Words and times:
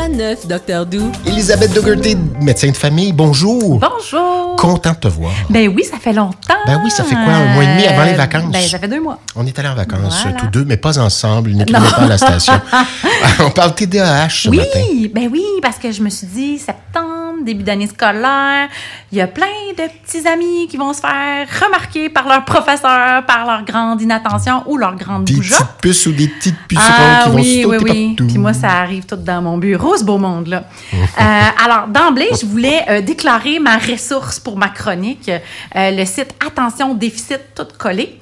Quoi 0.00 0.08
de 0.08 0.14
neuf, 0.14 0.46
Docteur 0.46 0.86
Doux? 0.86 1.12
Elisabeth 1.26 1.74
Dougherty, 1.74 2.16
médecin 2.40 2.70
de 2.70 2.76
famille, 2.76 3.12
bonjour. 3.12 3.78
Bonjour. 3.80 4.56
Content 4.56 4.92
de 4.92 4.96
te 4.96 5.08
voir. 5.08 5.30
Ben 5.50 5.68
oui, 5.76 5.84
ça 5.84 5.98
fait 5.98 6.14
longtemps. 6.14 6.54
Ben 6.66 6.80
oui, 6.82 6.90
ça 6.90 7.04
fait 7.04 7.14
quoi, 7.16 7.34
un 7.34 7.52
mois 7.52 7.64
et 7.64 7.66
demi 7.66 7.86
avant 7.86 8.04
les 8.04 8.12
Euh, 8.12 8.16
vacances? 8.16 8.50
Ben, 8.50 8.62
ça 8.66 8.78
fait 8.78 8.88
deux 8.88 9.00
mois. 9.02 9.18
On 9.36 9.44
est 9.46 9.58
allés 9.58 9.68
en 9.68 9.74
vacances, 9.74 10.22
Voilà. 10.22 10.38
tous 10.40 10.46
deux, 10.46 10.64
mais 10.64 10.78
pas 10.78 10.98
ensemble, 10.98 11.50
uniquement 11.50 11.80
pas 11.82 12.04
à 12.04 12.06
la 12.06 12.16
station. 12.16 12.54
On 13.40 13.50
parle 13.50 13.74
TDAH 13.74 14.28
ce 14.30 14.48
oui, 14.48 14.56
matin. 14.56 14.80
ben 15.14 15.28
oui, 15.30 15.44
parce 15.60 15.76
que 15.76 15.92
je 15.92 16.00
me 16.02 16.08
suis 16.08 16.26
dit, 16.28 16.58
septembre, 16.58 17.09
début 17.44 17.62
d'année 17.62 17.86
scolaire, 17.86 18.68
il 19.12 19.18
y 19.18 19.20
a 19.20 19.26
plein 19.26 19.46
de 19.76 19.88
petits 20.02 20.26
amis 20.26 20.68
qui 20.68 20.76
vont 20.76 20.92
se 20.92 21.00
faire 21.00 21.46
remarquer 21.62 22.08
par 22.08 22.28
leur 22.28 22.44
professeur, 22.44 23.24
par 23.26 23.46
leur 23.46 23.64
grande 23.64 24.00
inattention 24.00 24.62
ou 24.66 24.76
leur 24.76 24.96
grande 24.96 25.24
Des 25.24 25.34
bougeotte. 25.34 25.58
petites 25.58 25.80
puces 25.80 26.06
ou 26.06 26.12
des 26.12 26.28
petites 26.28 26.58
pucerons 26.68 26.84
Ah 26.88 27.22
qui 27.24 27.30
vont 27.30 27.36
oui, 27.36 27.42
oui, 27.42 27.62
sauter 27.62 27.90
oui. 27.90 28.08
partout. 28.08 28.26
Puis 28.26 28.38
moi, 28.38 28.52
ça 28.52 28.68
arrive 28.68 29.06
tout 29.06 29.16
dans 29.16 29.42
mon 29.42 29.58
bureau, 29.58 29.96
ce 29.96 30.04
beau 30.04 30.18
monde-là. 30.18 30.64
Euh, 30.94 30.96
alors, 31.64 31.88
d'emblée, 31.88 32.28
je 32.40 32.46
voulais 32.46 32.84
euh, 32.88 33.00
déclarer 33.00 33.58
ma 33.58 33.76
ressource 33.78 34.38
pour 34.38 34.56
ma 34.56 34.68
chronique, 34.68 35.30
euh, 35.30 35.90
le 35.90 36.04
site 36.04 36.34
Attention 36.46 36.94
Déficit 36.94 37.40
tout 37.54 37.66
collé 37.78 38.20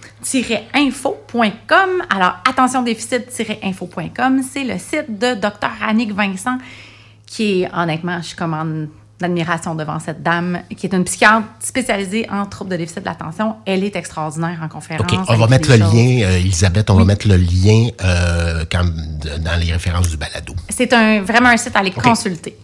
info.com. 0.74 1.90
Alors, 2.10 2.34
attention 2.48 2.82
déficit-info.com, 2.82 4.42
c'est 4.42 4.64
le 4.64 4.78
site 4.78 5.18
de 5.18 5.34
Dr. 5.34 5.70
Annick 5.86 6.12
Vincent, 6.12 6.58
qui 7.26 7.62
est, 7.62 7.70
honnêtement, 7.74 8.18
je 8.20 8.28
suis 8.28 8.36
comme 9.20 9.30
en 9.30 9.32
admiration 9.32 9.74
devant 9.74 9.98
cette 9.98 10.22
dame, 10.22 10.60
qui 10.76 10.86
est 10.86 10.94
une 10.94 11.04
psychiatre 11.04 11.46
spécialisée 11.60 12.26
en 12.30 12.46
troubles 12.46 12.70
de 12.70 12.76
déficit 12.76 13.00
de 13.00 13.04
l'attention. 13.06 13.56
Elle 13.66 13.84
est 13.84 13.96
extraordinaire 13.96 14.58
en 14.62 14.68
conférence. 14.68 15.06
OK, 15.12 15.18
on 15.28 15.36
va 15.36 15.46
dit 15.46 15.50
mettre 15.50 15.70
le 15.70 15.78
choses. 15.78 15.92
lien, 15.94 16.20
euh, 16.22 16.38
Elisabeth, 16.38 16.90
on 16.90 16.94
va 16.94 17.04
mettre 17.04 17.26
le 17.28 17.36
lien 17.36 17.88
euh, 18.04 18.64
quand- 18.70 18.84
dans 18.84 19.60
les 19.60 19.72
références 19.72 20.08
du 20.08 20.16
balado. 20.16 20.54
C'est 20.68 20.92
un, 20.92 21.22
vraiment 21.22 21.48
un 21.48 21.56
site 21.56 21.74
à 21.76 21.80
aller 21.80 21.90
consulter. 21.90 22.56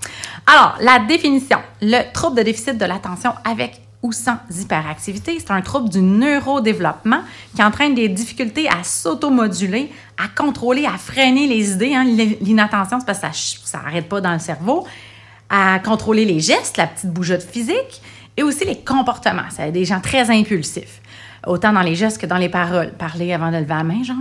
Alors, 0.47 0.77
la 0.81 0.99
définition. 1.07 1.59
Le 1.81 2.13
trouble 2.13 2.37
de 2.39 2.43
déficit 2.43 2.79
de 2.79 2.85
l'attention 2.85 3.33
avec 3.45 3.81
ou 4.03 4.13
sans 4.13 4.37
hyperactivité, 4.55 5.39
c'est 5.41 5.51
un 5.51 5.63
trouble 5.63 5.89
du 5.89 6.03
neurodéveloppement 6.03 7.21
qui 7.57 7.63
entraîne 7.63 7.95
des 7.95 8.09
difficultés 8.11 8.69
à 8.69 8.85
s'automoduler, 8.85 9.91
à 10.23 10.29
contrôler, 10.29 10.85
à 10.85 10.99
freiner 10.99 11.47
les 11.47 11.71
idées. 11.73 11.95
hein. 11.95 12.05
L'inattention, 12.43 13.01
c'est 13.01 13.07
parce 13.07 13.21
que 13.21 13.27
ça 13.65 13.79
n'arrête 13.83 14.07
pas 14.09 14.21
dans 14.21 14.33
le 14.35 14.39
cerveau. 14.39 14.87
À 15.51 15.79
contrôler 15.79 16.25
les 16.25 16.41
gestes, 16.41 16.77
la 16.77 16.87
petite 16.87 17.11
bougeotte 17.11 17.43
physique, 17.43 18.03
et 18.37 18.43
aussi 18.43 18.65
les 18.65 18.79
comportements. 18.79 19.43
C'est 19.51 19.71
des 19.71 19.85
gens 19.85 20.01
très 20.01 20.31
impulsifs 20.31 21.01
autant 21.47 21.73
dans 21.73 21.81
les 21.81 21.95
gestes 21.95 22.21
que 22.21 22.27
dans 22.27 22.37
les 22.37 22.49
paroles. 22.49 22.93
Parler 22.93 23.33
avant 23.33 23.51
de 23.51 23.57
lever 23.57 23.75
la 23.75 23.85
main, 23.85 24.03
genre. 24.03 24.17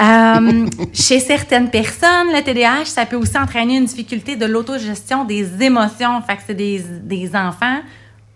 Euh, 0.00 0.66
chez 0.92 1.20
certaines 1.20 1.70
personnes, 1.70 2.28
le 2.32 2.42
TDAH, 2.42 2.86
ça 2.86 3.06
peut 3.06 3.16
aussi 3.16 3.36
entraîner 3.38 3.76
une 3.76 3.84
difficulté 3.84 4.36
de 4.36 4.46
l'autogestion 4.46 5.24
des 5.24 5.62
émotions. 5.62 6.20
Fait 6.22 6.36
que 6.36 6.42
c'est 6.46 6.54
des, 6.54 6.80
des 7.02 7.34
enfants, 7.34 7.80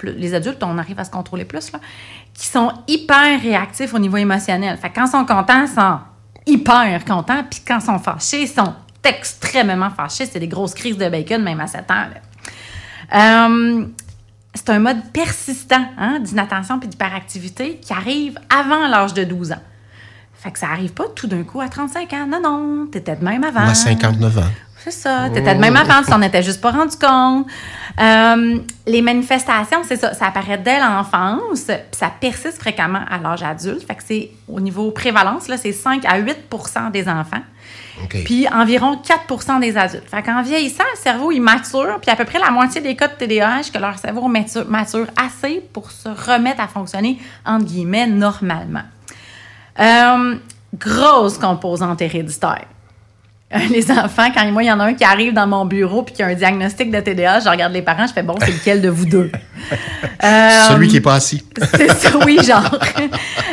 les 0.03 0.35
adultes, 0.35 0.63
on 0.63 0.79
arrive 0.79 0.99
à 0.99 1.05
se 1.05 1.11
contrôler 1.11 1.45
plus, 1.45 1.73
là, 1.73 1.79
qui 2.35 2.47
sont 2.47 2.73
hyper 2.89 3.41
réactifs 3.41 3.95
au 3.95 3.99
niveau 3.99 4.17
émotionnel. 4.17 4.77
Fait 4.77 4.91
que 4.91 4.97
quand 4.97 5.07
ils 5.07 5.11
sont 5.11 5.25
contents, 5.25 5.63
ils 5.63 5.69
sont 5.69 5.99
hyper 6.47 7.05
contents, 7.05 7.45
puis 7.49 7.61
quand 7.67 7.79
ils 7.79 7.87
sont 7.87 7.99
fâchés, 7.99 8.43
ils 8.43 8.49
sont 8.49 8.75
extrêmement 9.05 9.91
fâchés. 9.91 10.27
C'est 10.27 10.41
des 10.41 10.49
grosses 10.49 10.75
crises 10.75 10.97
de 10.97 11.09
bacon, 11.09 11.43
même 11.43 11.61
à 11.61 11.67
7 11.67 11.91
ans. 11.91 12.07
Euh, 13.15 13.87
c'est 14.55 14.71
un 14.71 14.79
mode 14.79 15.11
persistant 15.13 15.85
hein, 15.99 16.21
d'inattention 16.21 16.79
puis 16.79 16.89
d'hyperactivité 16.89 17.79
qui 17.79 17.93
arrive 17.93 18.39
avant 18.51 18.87
l'âge 18.87 19.15
de 19.15 19.25
12 19.25 19.53
ans. 19.53 19.63
Fait 20.35 20.51
que 20.51 20.59
ça 20.59 20.69
arrive 20.69 20.93
pas 20.93 21.05
tout 21.15 21.27
d'un 21.27 21.45
coup 21.45 21.61
à 21.61 21.69
35 21.69 22.13
ans. 22.15 22.27
Non, 22.27 22.41
non, 22.43 22.87
t'étais 22.87 23.17
de 23.17 23.25
même 23.25 23.45
avant. 23.45 23.63
Moi, 23.63 23.75
59 23.75 24.39
ans. 24.39 24.43
C'est 24.85 24.91
ça, 24.91 25.29
t'étais 25.33 25.55
de 25.55 25.61
même 25.61 25.77
avant, 25.77 26.03
tu 26.03 26.11
t'en 26.11 26.21
étais 26.23 26.43
juste 26.43 26.61
pas 26.61 26.73
rendu 26.73 26.97
compte. 26.97 27.47
Euh, 28.01 28.59
les 28.85 29.01
manifestations, 29.01 29.85
c'est 29.85 29.97
ça, 29.97 30.13
ça 30.13 30.27
apparaît 30.27 30.59
dès 30.59 30.81
l'enfance, 30.81 31.67
puis 31.67 31.77
ça 31.93 32.11
persiste 32.21 32.59
fréquemment 32.59 33.03
à 33.09 33.19
l'âge 33.19 33.45
adulte. 33.45 33.87
Fait 33.87 33.95
que 33.95 34.03
c'est 34.05 34.31
au 34.49 34.59
niveau 34.59 34.91
prévalence, 34.91 35.47
là, 35.47 35.57
c'est 35.57 35.71
5 35.71 36.05
à 36.05 36.19
8 36.19 36.37
des 36.93 37.09
enfants. 37.09 37.43
Puis 38.25 38.49
environ 38.49 38.97
4 38.97 39.61
des 39.61 39.77
adultes. 39.77 40.11
Fait 40.11 40.23
qu'en 40.23 40.43
vieillissant, 40.43 40.85
le 40.93 41.01
cerveau, 41.01 41.31
il 41.31 41.41
mature, 41.41 42.01
puis 42.01 42.11
à 42.11 42.17
peu 42.17 42.25
près 42.25 42.41
la 42.41 42.51
moitié 42.51 42.81
des 42.81 42.97
cas 42.97 43.07
de 43.07 43.15
TDAH, 43.15 43.71
que 43.73 43.79
leur 43.79 43.97
cerveau 43.99 44.27
mature, 44.27 44.67
mature 44.69 45.07
assez 45.17 45.63
pour 45.73 45.93
se 45.93 46.09
remettre 46.09 46.61
à 46.61 46.67
fonctionner, 46.67 47.19
entre 47.47 47.67
guillemets, 47.67 48.09
normalement. 48.09 48.83
Euh, 49.79 50.35
grosse 50.75 51.39
composante 51.39 52.03
héréditaire. 52.03 52.67
Euh, 53.55 53.59
Les 53.71 53.91
enfants, 53.91 54.31
quand 54.35 54.51
moi, 54.51 54.63
il 54.63 54.67
y 54.67 54.73
en 54.73 54.81
a 54.81 54.85
un 54.85 54.95
qui 54.95 55.05
arrive 55.05 55.33
dans 55.33 55.47
mon 55.47 55.65
bureau 55.65 56.03
puis 56.03 56.15
qui 56.15 56.23
a 56.23 56.27
un 56.27 56.35
diagnostic 56.35 56.91
de 56.91 57.01
TDAH, 57.01 57.41
je 57.41 57.49
regarde 57.49 57.73
les 57.73 57.83
parents, 57.83 58.07
je 58.07 58.13
fais 58.13 58.23
bon, 58.23 58.35
c'est 58.41 58.53
lequel 58.53 58.81
de 58.81 58.89
vous 58.89 59.07
deux? 59.07 59.31
Euh, 60.25 60.51
Celui 60.69 60.89
qui 60.89 60.97
est 60.97 61.01
pas 61.01 61.15
assis. 61.15 61.45
c'est 61.75 61.91
ça, 61.91 62.19
oui, 62.25 62.39
genre. 62.43 62.79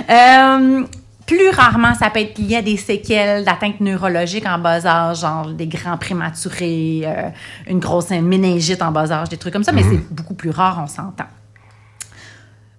Euh, 0.09 0.86
plus 1.28 1.50
rarement, 1.52 1.94
ça 1.94 2.09
peut 2.09 2.22
être 2.22 2.40
lié 2.40 2.56
à 2.56 2.62
des 2.64 2.78
séquelles 2.78 3.46
d'atteintes 3.46 3.80
neurologiques 3.80 4.48
en 4.48 4.58
bas 4.58 4.84
âge, 4.84 5.20
genre 5.20 5.46
des 5.46 5.68
grands 5.68 5.98
prématurés, 5.98 7.04
euh, 7.06 7.30
une 7.68 7.78
grosse 7.78 8.09
méningite 8.09 8.82
en 8.82 8.92
bas 8.92 9.12
âge, 9.12 9.30
des 9.30 9.38
trucs 9.38 9.54
comme 9.54 9.64
ça, 9.64 9.72
mais 9.72 9.84
c'est 9.84 10.12
beaucoup 10.12 10.34
plus 10.34 10.50
rare, 10.50 10.80
on 10.84 10.88
s'entend. 10.88 11.28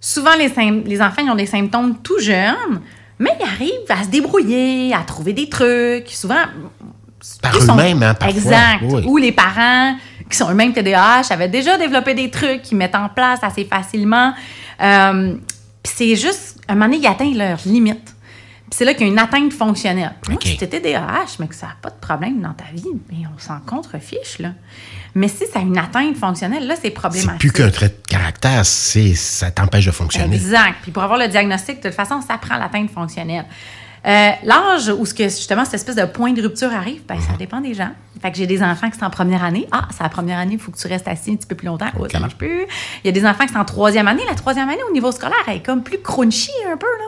Souvent, 0.01 0.35
les, 0.37 0.49
les 0.85 1.01
enfants 1.01 1.23
ils 1.25 1.31
ont 1.31 1.37
des 1.37 1.47
symptômes 1.47 1.99
tout 2.03 2.19
jeunes, 2.19 2.81
mais 3.21 3.31
ils 3.39 3.47
arrivent 3.47 3.91
à 3.91 4.03
se 4.03 4.09
débrouiller, 4.09 4.93
à 4.95 5.05
trouver 5.05 5.33
des 5.33 5.49
trucs. 5.49 6.09
Souvent, 6.09 6.43
Par 7.43 7.57
eux-mêmes, 7.57 8.03
hein, 8.03 8.15
parfois. 8.15 8.37
Exact. 8.39 8.81
Oui. 8.83 9.03
Ou 9.07 9.17
les 9.17 9.33
parents 9.33 9.95
qui 10.31 10.37
sont 10.37 10.51
eux-mêmes 10.51 10.73
TDAH 10.73 11.23
avaient 11.31 11.49
déjà 11.49 11.77
développé 11.77 12.15
des 12.15 12.31
trucs 12.31 12.63
qu'ils 12.63 12.77
mettent 12.79 12.95
en 12.95 13.09
place 13.09 13.41
assez 13.43 13.65
facilement. 13.65 14.33
Euh, 14.81 15.35
Puis 15.83 15.93
c'est 15.97 16.17
juste, 16.17 16.59
à 16.69 16.73
un 16.73 16.75
moment 16.77 16.87
donné, 16.87 16.99
ils 16.99 17.07
atteignent 17.07 17.37
leurs 17.39 17.59
limites. 17.67 18.15
Puis 18.71 18.77
c'est 18.79 18.85
là 18.85 18.95
qu'il 18.95 19.07
y 19.07 19.11
a 19.11 19.13
une 19.13 19.19
atteinte 19.19 19.53
fonctionnelle. 19.53 20.13
Moi, 20.29 20.37
OK. 20.37 20.45
si 20.47 20.57
TDAH, 20.57 21.37
mais 21.41 21.49
que 21.49 21.55
ça 21.57 21.67
n'a 21.67 21.77
pas 21.83 21.91
de 21.91 21.99
problème 22.01 22.41
dans 22.41 22.53
ta 22.53 22.65
vie, 22.73 22.85
mais 23.11 23.27
on 23.35 23.39
s'en 23.39 23.59
contrefiche, 23.67 24.39
là. 24.39 24.51
Mais 25.17 25.27
si 25.27 25.45
ça 25.53 25.59
a 25.59 25.63
une 25.63 25.77
atteinte 25.77 26.17
fonctionnelle, 26.17 26.69
là, 26.69 26.77
c'est 26.77 26.83
C'est 26.83 26.91
problématique. 26.91 27.39
plus 27.41 27.51
qu'un 27.51 27.71
trait 27.71 27.89
de 27.89 27.97
caractère, 28.09 28.65
c'est 28.65 29.15
ça 29.17 29.51
t'empêche 29.51 29.87
de 29.87 29.91
fonctionner. 29.91 30.37
Exact. 30.37 30.77
Puis 30.83 30.93
pour 30.93 31.03
avoir 31.03 31.19
le 31.19 31.27
diagnostic, 31.27 31.83
de 31.83 31.89
toute 31.89 31.97
façon, 31.97 32.21
ça 32.21 32.39
prend 32.39 32.57
l'atteinte 32.59 32.91
fonctionnelle. 32.93 33.45
Euh, 34.07 34.31
L'âge 34.45 34.89
où 34.89 35.05
ce 35.05 35.13
que, 35.13 35.25
justement 35.25 35.65
cette 35.65 35.75
espèce 35.75 35.97
de 35.97 36.05
point 36.07 36.33
de 36.33 36.41
rupture 36.43 36.73
arrive, 36.73 37.03
ben, 37.07 37.17
Mhm. 37.17 37.21
ça 37.23 37.33
dépend 37.39 37.61
des 37.61 37.75
gens. 37.75 37.91
Fait 38.23 38.31
que 38.31 38.37
j'ai 38.39 38.47
des 38.47 38.63
enfants 38.63 38.89
qui 38.91 38.99
sont 38.99 39.05
en 39.05 39.11
première 39.11 39.45
année. 39.45 39.67
Ah, 39.73 39.89
c'est 39.95 40.03
la 40.03 40.09
première 40.09 40.39
année, 40.39 40.55
il 40.55 40.59
faut 40.61 40.71
que 40.73 40.79
tu 40.79 40.87
restes 40.89 41.07
assis 41.09 41.33
un 41.33 41.37
petit 41.37 41.47
peu 41.47 41.55
plus 41.55 41.67
longtemps. 41.67 41.89
Oh, 41.99 42.07
ça 42.11 42.19
marche 42.19 42.37
plus. 42.37 42.63
Il 43.05 43.07
y 43.07 43.09
a 43.09 43.13
des 43.13 43.27
enfants 43.27 43.47
qui 43.47 43.53
sont 43.53 43.59
en 43.59 43.65
troisième 43.65 44.09
année. 44.09 44.23
La 44.29 44.35
troisième 44.35 44.69
année, 44.69 44.83
au 44.89 44.93
niveau 44.93 45.13
scolaire, 45.13 45.37
elle 45.49 45.57
est 45.57 45.63
comme 45.67 45.83
plus 45.83 45.99
crunchy 46.01 46.51
un 46.71 46.77
peu. 46.77 46.87
Là. 46.87 47.05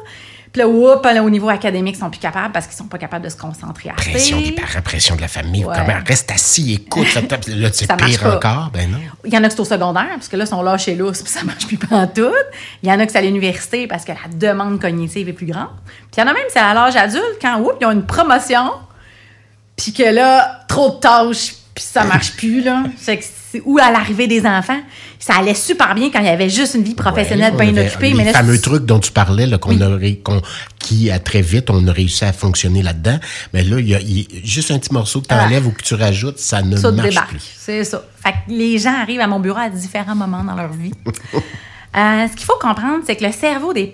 Puis 0.52 0.60
là, 0.60 0.68
whoop, 0.68 1.02
là, 1.06 1.22
au 1.22 1.30
niveau 1.30 1.48
académique, 1.48 1.96
ils 1.96 2.00
sont 2.00 2.10
plus 2.10 2.20
capables 2.20 2.52
parce 2.52 2.66
qu'ils 2.66 2.76
sont 2.76 2.84
pas 2.86 2.98
capables 2.98 3.24
de 3.24 3.30
se 3.30 3.36
concentrer 3.38 3.90
assez. 3.96 4.10
Pression 4.10 4.38
des 4.38 4.52
parents, 4.52 4.82
pression 4.84 5.16
de 5.16 5.22
la 5.22 5.28
famille. 5.28 5.64
Ouais. 5.64 5.74
Comment? 5.74 5.98
Reste 6.06 6.30
assis, 6.30 6.74
écoute. 6.74 7.06
Là, 7.48 7.68
c'est 7.72 7.86
pire 7.96 8.20
pas. 8.20 8.36
encore? 8.36 8.70
Ben 8.70 8.90
non. 8.90 8.98
Il 9.24 9.32
y 9.32 9.38
en 9.38 9.44
a 9.44 9.48
qui 9.48 9.56
sont 9.56 9.62
au 9.62 9.64
secondaire, 9.64 10.10
parce 10.14 10.28
que 10.28 10.36
là, 10.36 10.44
ils 10.44 10.48
sont 10.48 10.60
lâchés 10.62 10.94
lousse, 10.94 11.22
puis 11.22 11.32
ça 11.32 11.42
marche 11.42 11.66
plus 11.66 11.78
tout. 11.78 12.32
Il 12.82 12.88
y 12.88 12.92
en 12.92 12.98
a 13.00 13.06
qui 13.06 13.12
c'est 13.12 13.18
à 13.18 13.22
l'université 13.22 13.86
parce 13.86 14.04
que 14.04 14.12
la 14.12 14.28
demande 14.34 14.78
cognitive 14.78 15.26
est 15.28 15.32
plus 15.32 15.46
grande. 15.46 15.70
Puis 16.10 16.18
il 16.18 16.20
y 16.20 16.22
en 16.22 16.26
a 16.26 16.34
même, 16.34 16.42
c'est 16.50 16.58
à 16.58 16.74
l'âge 16.74 16.96
adulte, 16.96 17.38
quand, 17.40 17.58
oups, 17.60 17.76
ils 17.80 17.86
ont 17.86 17.92
une 17.92 18.04
promotion, 18.04 18.72
puis 19.76 19.92
que 19.94 20.02
là, 20.02 20.64
trop 20.68 20.90
de 20.90 21.00
tâches, 21.00 21.54
puis 21.74 21.82
ça 21.84 22.04
marche 22.12 22.36
plus, 22.36 22.60
là. 22.62 22.82
Fait 22.98 23.16
que 23.16 23.24
c'est- 23.24 23.32
ou 23.64 23.78
à 23.78 23.90
l'arrivée 23.90 24.26
des 24.26 24.46
enfants, 24.46 24.80
ça 25.18 25.34
allait 25.34 25.54
super 25.54 25.94
bien 25.94 26.10
quand 26.10 26.20
il 26.20 26.26
y 26.26 26.30
avait 26.30 26.50
juste 26.50 26.74
une 26.74 26.82
vie 26.82 26.94
professionnelle 26.94 27.54
Ouais, 27.54 27.70
bien 27.70 27.86
occupée. 27.86 28.10
Les 28.10 28.14
Mais 28.14 28.24
là, 28.24 28.32
fameux 28.32 28.60
trucs 28.60 28.84
dont 28.84 28.98
tu 28.98 29.12
parlais, 29.12 29.46
là, 29.46 29.58
qu'on 29.58 29.76
qui, 30.78 31.10
à 31.10 31.18
très 31.18 31.42
vite, 31.42 31.70
on 31.70 31.86
a 31.86 31.92
réussi 31.92 32.24
à 32.24 32.32
fonctionner 32.32 32.82
là-dedans. 32.82 33.18
Mais 33.52 33.62
là, 33.62 33.78
il 33.78 33.88
y 33.88 33.94
a, 33.94 34.00
il 34.00 34.26
juste 34.44 34.70
un 34.70 34.78
petit 34.78 34.92
morceau 34.92 35.20
que 35.20 35.28
tu 35.28 35.34
enlèves 35.34 35.66
ou 35.66 35.70
que 35.70 35.82
tu 35.82 35.94
rajoutes, 35.94 36.38
ça 36.38 36.62
ne 36.62 36.76
ça 36.76 36.90
te 36.90 36.94
marche 36.96 37.08
débarque. 37.08 37.28
plus. 37.30 37.42
C'est 37.56 37.84
ça. 37.84 38.04
Fait 38.22 38.32
que 38.32 38.36
les 38.48 38.78
gens 38.78 38.94
arrivent 39.00 39.20
à 39.20 39.26
mon 39.26 39.40
bureau 39.40 39.58
à 39.58 39.68
différents 39.68 40.14
moments 40.16 40.44
dans 40.44 40.54
leur 40.54 40.72
vie. 40.72 40.92
Euh, 41.94 42.26
ce 42.26 42.36
qu'il 42.36 42.46
faut 42.46 42.58
comprendre, 42.58 43.02
c'est 43.06 43.16
que 43.16 43.24
le 43.24 43.32
cerveau 43.32 43.74
des, 43.74 43.86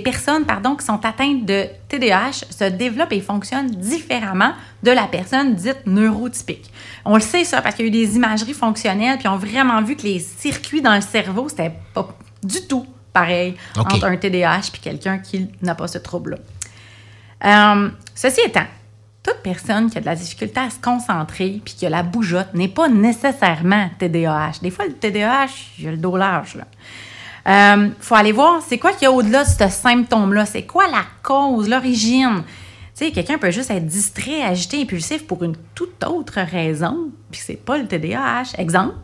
personnes 0.00 0.44
pardon, 0.44 0.74
qui 0.74 0.84
sont 0.84 1.04
atteintes 1.04 1.46
de 1.46 1.66
TDAH 1.88 2.46
se 2.50 2.64
développe 2.64 3.12
et 3.12 3.20
fonctionne 3.20 3.70
différemment 3.70 4.52
de 4.82 4.90
la 4.90 5.04
personne 5.04 5.54
dite 5.54 5.86
neurotypique. 5.86 6.72
On 7.04 7.14
le 7.14 7.20
sait 7.20 7.44
ça 7.44 7.62
parce 7.62 7.76
qu'il 7.76 7.84
y 7.84 7.88
a 7.88 7.90
eu 7.90 8.06
des 8.06 8.16
imageries 8.16 8.54
fonctionnelles 8.54 9.18
puis 9.18 9.28
on 9.28 9.34
a 9.34 9.36
vraiment 9.36 9.80
vu 9.82 9.94
que 9.94 10.02
les 10.02 10.18
circuits 10.18 10.82
dans 10.82 10.96
le 10.96 11.00
cerveau, 11.00 11.48
c'était 11.48 11.72
pas 11.94 12.08
du 12.42 12.66
tout 12.66 12.86
pareil 13.12 13.54
entre 13.76 14.04
un 14.04 14.16
TDAH 14.16 14.70
puis 14.72 14.80
quelqu'un 14.80 15.18
qui 15.18 15.48
n'a 15.62 15.76
pas 15.76 15.86
ce 15.86 15.98
trouble-là. 15.98 16.38
Euh, 17.44 17.88
ceci 18.16 18.40
étant, 18.40 18.66
toute 19.22 19.42
personne 19.44 19.90
qui 19.90 19.98
a 19.98 20.00
de 20.00 20.06
la 20.06 20.16
difficulté 20.16 20.58
à 20.58 20.70
se 20.70 20.80
concentrer 20.80 21.60
puis 21.64 21.74
qui 21.74 21.86
a 21.86 21.90
la 21.90 22.02
bougeotte 22.02 22.52
n'est 22.54 22.66
pas 22.66 22.88
nécessairement 22.88 23.90
TDAH. 24.00 24.54
Des 24.60 24.70
fois, 24.70 24.86
le 24.86 24.94
TDAH, 24.94 25.46
il 25.78 25.84
y 25.84 25.88
a 25.88 25.92
le 25.92 25.96
dos 25.98 26.16
large. 26.16 26.56
là. 26.56 26.64
Euh, 27.48 27.88
faut 28.00 28.14
aller 28.14 28.32
voir 28.32 28.60
c'est 28.66 28.78
quoi 28.78 28.92
qu'il 28.92 29.02
y 29.02 29.06
a 29.06 29.12
au-delà 29.12 29.44
de 29.44 29.48
ce 29.48 29.68
symptôme-là? 29.68 30.44
C'est 30.46 30.64
quoi 30.64 30.86
la 30.88 31.02
cause, 31.22 31.68
l'origine? 31.68 32.42
Tu 32.96 33.06
sais, 33.06 33.10
quelqu'un 33.12 33.38
peut 33.38 33.50
juste 33.50 33.70
être 33.70 33.86
distrait, 33.86 34.42
agité, 34.42 34.82
impulsif 34.82 35.26
pour 35.26 35.42
une 35.44 35.54
toute 35.74 36.04
autre 36.04 36.40
raison, 36.40 37.08
puis 37.30 37.40
c'est 37.44 37.54
pas 37.64 37.78
le 37.78 37.86
TDAH. 37.86 38.54
Exemple, 38.58 38.94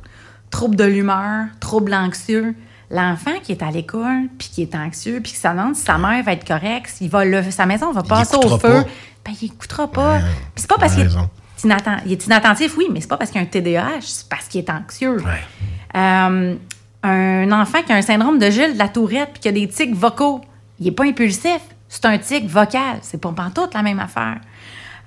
trouble 0.51 0.77
de 0.77 0.85
l'humeur, 0.85 1.47
trouble 1.61 1.95
anxieux. 1.95 2.55
L'enfant 2.91 3.33
qui 3.43 3.53
est 3.53 3.63
à 3.63 3.71
l'école, 3.71 4.29
puis 4.39 4.49
qui 4.53 4.63
est 4.63 4.75
anxieux, 4.75 5.21
puis 5.23 5.33
qui 5.33 5.39
se 5.39 5.49
demande 5.49 5.75
si 5.75 5.83
sa 5.83 5.97
mère 5.97 6.23
va 6.23 6.33
être 6.33 6.47
correcte, 6.47 6.89
s'il 6.89 7.09
va 7.09 7.25
le, 7.25 7.43
sa 7.51 7.67
maison 7.67 7.93
va 7.93 8.03
passer 8.03 8.37
au 8.37 8.59
feu, 8.59 8.59
pas. 8.59 8.85
ben 9.25 9.33
il 9.41 9.47
écoutera 9.47 9.89
pas. 9.91 10.17
Ouais, 10.17 10.21
Puis 10.55 10.63
c'est 10.63 10.69
pas 10.69 10.77
parce 10.79 10.95
qu'il 10.95 11.05
est, 11.05 11.65
inatten- 11.65 12.01
il 12.05 12.13
est 12.13 12.27
inattentif, 12.27 12.77
oui, 12.77 12.87
mais 12.93 13.01
c'est 13.01 13.09
pas 13.09 13.17
parce 13.17 13.31
qu'il 13.31 13.41
a 13.41 13.43
un 13.43 13.47
TDAH, 13.47 14.01
c'est 14.03 14.29
parce 14.29 14.47
qu'il 14.49 14.61
est 14.61 14.71
anxieux. 14.71 15.17
Ouais. 15.17 15.41
Euh, 15.97 16.55
un 17.05 17.53
enfant 17.53 17.83
qui 17.83 17.93
a 17.93 17.97
un 17.97 18.03
syndrome 18.03 18.39
de 18.39 18.51
Gilles 18.51 18.75
de 18.75 18.79
la 18.79 18.89
Tourette 18.89 19.31
puis 19.35 19.41
qui 19.43 19.49
a 19.49 19.53
des 19.53 19.69
tics 19.69 19.95
vocaux, 19.95 20.41
il 20.81 20.87
n'est 20.87 20.93
pas 20.93 21.05
impulsif, 21.05 21.61
c'est 21.89 22.05
un 22.07 22.19
tic 22.19 22.47
vocal. 22.49 22.99
C'est 23.03 23.21
pas 23.21 23.31
pantoute 23.33 23.75
la 23.75 23.83
même 23.83 24.01
affaire. 24.01 24.39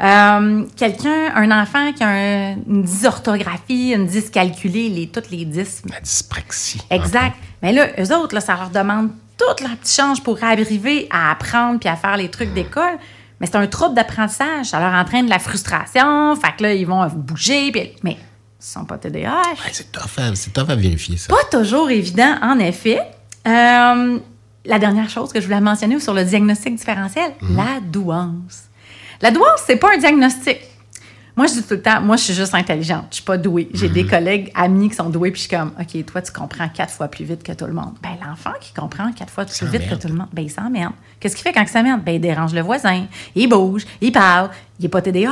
Euh, 0.02 0.64
Quelqu'un, 0.76 1.34
un 1.36 1.50
enfant 1.62 1.92
qui 1.92 2.04
a 2.04 2.08
un- 2.08 2.56
une 2.68 2.84
dysorthographie, 2.84 3.94
une 3.94 4.06
dyscalculie, 4.06 4.90
les, 4.90 5.08
toutes 5.08 5.32
les 5.32 5.44
dys. 5.44 5.82
La 5.92 6.00
dyspraxie. 6.00 6.82
Exact. 6.90 7.36
Mais 7.64 7.74
là, 7.74 7.88
eux 8.00 8.16
autres, 8.16 8.36
là, 8.36 8.42
ça 8.42 8.56
leur 8.56 8.70
demande 8.70 9.10
tout 9.38 9.64
leur 9.64 9.76
petit 9.78 9.96
change 9.96 10.22
pour 10.22 10.44
arriver 10.44 11.08
à 11.10 11.32
apprendre 11.32 11.80
puis 11.80 11.90
à 11.90 11.96
faire 11.96 12.16
les 12.18 12.30
trucs 12.30 12.54
d'école. 12.54 12.98
Mais 13.40 13.48
c'est 13.48 13.56
un 13.58 13.68
trouble 13.68 13.96
d'apprentissage. 13.96 14.68
Ça 14.68 14.80
leur 14.80 14.94
entraîne 14.94 15.26
de 15.26 15.30
la 15.32 15.40
frustration. 15.40 16.36
Fait 16.36 16.56
que 16.58 16.64
là, 16.64 16.74
ils 16.74 16.86
vont 16.88 17.06
bouger. 17.08 17.72
Puis... 17.72 17.92
Mais 18.04 18.18
sont 18.60 18.86
pas 18.86 18.98
TDAH. 18.98 19.30
Ouais, 19.30 19.70
c'est 19.72 19.92
tough, 19.92 20.18
à- 20.18 20.36
c'est 20.36 20.52
tough 20.52 20.70
à 20.70 20.76
vérifier, 20.76 21.18
ça. 21.18 21.34
Pas 21.34 21.58
toujours 21.58 21.90
évident, 21.90 22.36
en 22.42 22.60
effet. 22.60 23.00
Euh, 23.48 24.20
la 24.66 24.80
dernière 24.80 25.10
chose 25.10 25.32
que 25.32 25.40
je 25.40 25.46
voulais 25.46 25.62
mentionner 25.62 26.00
sur 26.00 26.14
le 26.14 26.24
diagnostic 26.26 26.76
différentiel, 26.76 27.32
la 27.56 27.80
douance. 27.82 28.64
La 29.22 29.32
douance, 29.32 29.62
c'est 29.66 29.78
pas 29.78 29.94
un 29.96 29.98
diagnostic. 29.98 30.58
Moi, 31.36 31.46
je 31.46 31.54
dis 31.54 31.62
tout 31.64 31.76
le 31.76 31.82
temps, 31.84 32.02
moi, 32.02 32.16
je 32.18 32.24
suis 32.24 32.34
juste 32.34 32.56
intelligente. 32.56 33.06
Je 33.12 33.16
suis 33.18 33.24
pas 33.24 33.38
douée. 33.38 33.70
J'ai 33.72 33.90
des 33.90 34.08
collègues, 34.08 34.52
amis 34.56 34.90
qui 34.90 34.96
sont 34.96 35.10
doués, 35.12 35.30
puis 35.30 35.40
je 35.44 35.48
suis 35.48 35.56
comme, 35.56 35.72
OK, 35.80 36.04
toi, 36.08 36.20
tu 36.24 36.32
comprends 36.32 36.68
quatre 36.68 36.92
fois 36.92 37.08
plus 37.08 37.26
vite 37.26 37.44
que 37.44 37.52
tout 37.52 37.66
le 37.68 37.74
monde. 37.74 37.94
Ben, 38.02 38.18
l'enfant 38.28 38.54
qui 38.60 38.74
comprend 38.74 39.12
quatre 39.14 39.30
fois 39.32 39.46
plus 39.46 39.68
vite 39.68 39.88
que 39.88 39.96
tout 39.96 40.08
le 40.08 40.16
monde, 40.16 40.28
ben, 40.34 40.42
il 40.46 40.50
s'emmerde. 40.50 40.94
Qu'est-ce 41.20 41.36
qu'il 41.36 41.44
fait 41.44 41.54
quand 41.54 41.62
il 41.62 41.68
s'emmerde? 41.68 42.02
Ben, 42.04 42.16
il 42.16 42.22
dérange 42.22 42.54
le 42.56 42.62
voisin, 42.62 43.06
il 43.36 43.48
bouge, 43.48 43.86
il 44.02 44.12
parle, 44.12 44.50
il 44.80 44.86
est 44.86 44.90
pas 44.90 45.02
TDAH, 45.04 45.30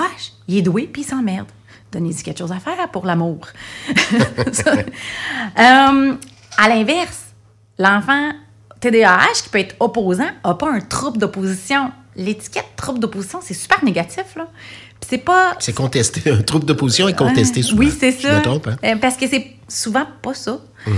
il 0.47 0.57
est 0.59 0.61
doué, 0.61 0.87
puis 0.93 1.01
il 1.01 1.05
s'emmerde. 1.05 1.47
Donnez-y 1.95 2.23
quelque 2.23 2.39
chose 2.39 2.51
à 2.51 2.59
faire 2.59 2.89
pour 2.91 3.05
l'amour. 3.05 3.47
Euh, 5.57 6.13
à 6.57 6.67
l'inverse, 6.69 7.23
l'enfant 7.79 8.31
TDAH 8.81 9.43
qui 9.43 9.49
peut 9.49 9.59
être 9.59 9.75
opposant 9.79 10.27
n'a 10.43 10.53
pas 10.55 10.69
un 10.69 10.81
trouble 10.81 11.17
d'opposition. 11.17 11.91
L'étiquette 12.17 12.65
trouble 12.75 12.99
d'opposition, 12.99 13.39
c'est 13.41 13.53
super 13.53 13.81
négatif, 13.83 14.35
là. 14.35 14.47
Puis 14.99 15.09
c'est 15.09 15.17
pas. 15.19 15.53
C'est 15.59 15.73
contesté. 15.73 16.29
Un 16.29 16.41
trouble 16.41 16.65
d'opposition 16.65 17.07
est 17.07 17.15
contesté 17.17 17.61
souvent. 17.61 17.79
Oui, 17.83 17.93
c'est 17.97 18.11
Je 18.11 18.27
ça. 18.27 18.37
me 18.37 18.41
trompe, 18.41 18.67
hein? 18.67 18.77
Euh, 18.83 18.95
parce 18.97 19.15
que 19.15 19.27
c'est 19.27 19.51
souvent 19.69 20.05
pas 20.21 20.33
ça. 20.33 20.59
Euh, 20.87 20.89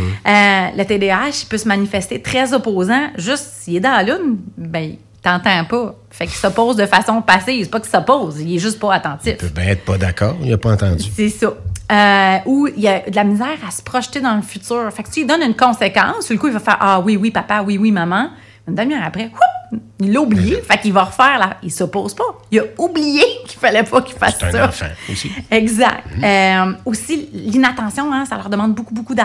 le 0.75 0.83
TDAH 0.83 1.43
il 1.43 1.47
peut 1.47 1.57
se 1.57 1.67
manifester 1.67 2.21
très 2.21 2.53
opposant. 2.53 3.09
Juste 3.17 3.45
s'il 3.59 3.75
est 3.75 3.79
dans 3.79 3.91
la 3.91 4.03
lune, 4.03 4.37
ben, 4.57 4.95
il 5.17 5.21
t'entend 5.21 5.65
pas. 5.65 5.95
Fait 6.09 6.25
qu'il 6.25 6.35
s'oppose 6.35 6.75
de 6.75 6.85
façon 6.85 7.21
passive. 7.21 7.65
C'est 7.65 7.69
pas 7.71 7.79
qu'il 7.79 7.89
s'oppose, 7.91 8.39
il 8.41 8.55
est 8.55 8.59
juste 8.59 8.79
pas 8.79 8.93
attentif. 8.93 9.33
Il 9.33 9.37
peut 9.37 9.61
bien 9.61 9.69
être 9.71 9.85
pas 9.85 9.97
d'accord, 9.97 10.35
il 10.41 10.49
n'a 10.49 10.57
pas 10.57 10.71
entendu. 10.73 11.05
C'est 11.15 11.29
ça. 11.29 11.53
Euh, 11.89 12.37
ou 12.45 12.67
il 12.67 12.81
y 12.81 12.87
a 12.87 12.99
de 13.09 13.15
la 13.15 13.23
misère 13.23 13.57
à 13.65 13.71
se 13.71 13.81
projeter 13.81 14.19
dans 14.19 14.35
le 14.35 14.41
futur. 14.41 14.91
Fait 14.91 15.03
que 15.03 15.09
tu 15.11 15.21
lui 15.21 15.27
donnes 15.27 15.41
une 15.43 15.55
conséquence, 15.55 16.25
sur 16.25 16.33
le 16.33 16.39
coup, 16.39 16.47
il 16.47 16.53
va 16.53 16.59
faire 16.59 16.77
Ah 16.81 16.99
oui, 16.99 17.15
oui, 17.17 17.31
papa, 17.31 17.61
oui, 17.65 17.77
oui, 17.77 17.91
maman. 17.91 18.29
Une 18.67 18.75
demi-heure 18.75 19.03
après, 19.05 19.31
whoop, 19.31 19.79
il 20.01 20.11
l'a 20.11 20.19
oublié. 20.19 20.61
Fait 20.61 20.77
qu'il 20.79 20.91
va 20.91 21.05
refaire 21.05 21.39
la. 21.39 21.51
Il 21.63 21.71
s'oppose 21.71 22.13
pas. 22.13 22.25
Il 22.51 22.59
a 22.59 22.63
oublié 22.77 23.21
qu'il 23.47 23.57
fallait 23.57 23.83
pas 23.83 24.01
qu'il 24.01 24.17
fasse 24.17 24.35
C'est 24.37 24.51
ça. 24.51 24.63
un 24.65 24.67
enfant 24.67 24.85
aussi. 25.09 25.31
Exact. 25.49 26.03
Euh, 26.21 26.73
aussi, 26.83 27.29
l'inattention, 27.33 28.11
hein, 28.13 28.25
ça 28.25 28.35
leur 28.35 28.49
demande 28.49 28.73
beaucoup, 28.75 28.93
beaucoup 28.93 29.15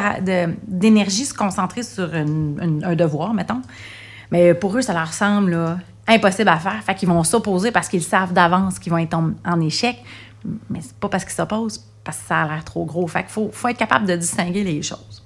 d'énergie, 0.68 1.24
se 1.24 1.34
concentrer 1.34 1.82
sur 1.82 2.14
une- 2.14 2.58
une- 2.62 2.84
un 2.84 2.94
devoir, 2.94 3.34
mettons. 3.34 3.60
Mais 4.32 4.54
pour 4.54 4.76
eux, 4.76 4.80
ça 4.80 4.94
leur 4.94 5.12
semble 5.12 5.78
impossible 6.08 6.48
à 6.48 6.56
faire. 6.56 6.82
Fait 6.82 6.94
qu'ils 6.94 7.08
vont 7.08 7.22
s'opposer 7.22 7.70
parce 7.70 7.88
qu'ils 7.88 8.02
savent 8.02 8.32
d'avance 8.32 8.78
qu'ils 8.78 8.90
vont 8.90 8.98
être 8.98 9.14
en, 9.14 9.60
échec. 9.60 10.02
Mais 10.70 10.80
c'est 10.80 10.96
pas 10.96 11.08
parce 11.08 11.24
qu'ils 11.24 11.34
s'opposent, 11.34 11.84
parce 12.02 12.16
que 12.16 12.26
ça 12.28 12.42
a 12.42 12.48
l'air 12.48 12.64
trop 12.64 12.84
gros. 12.84 13.06
Fait 13.06 13.22
qu'il 13.22 13.30
faut, 13.30 13.50
faut 13.52 13.68
être 13.68 13.76
capable 13.76 14.06
de 14.06 14.16
distinguer 14.16 14.64
les 14.64 14.82
choses. 14.82 15.22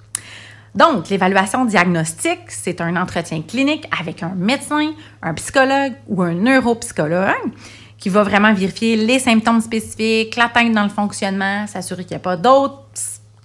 Donc, 0.74 1.08
l'évaluation 1.08 1.64
diagnostique, 1.64 2.48
c'est 2.48 2.80
un 2.82 2.96
entretien 2.96 3.40
clinique 3.42 3.88
avec 3.98 4.22
un 4.24 4.34
médecin, 4.34 4.92
un 5.22 5.34
psychologue 5.34 5.94
ou 6.08 6.22
un 6.22 6.34
neuropsychologue 6.34 7.52
qui 7.96 8.10
va 8.10 8.24
vraiment 8.24 8.52
vérifier 8.52 8.96
les 8.96 9.20
symptômes 9.20 9.62
spécifiques, 9.62 10.36
l'atteinte 10.36 10.72
dans 10.72 10.82
le 10.82 10.90
fonctionnement, 10.90 11.66
s'assurer 11.66 12.04
qu'il 12.04 12.16
n'y 12.16 12.16
a 12.16 12.24
pas 12.24 12.36
d'autres 12.36 12.82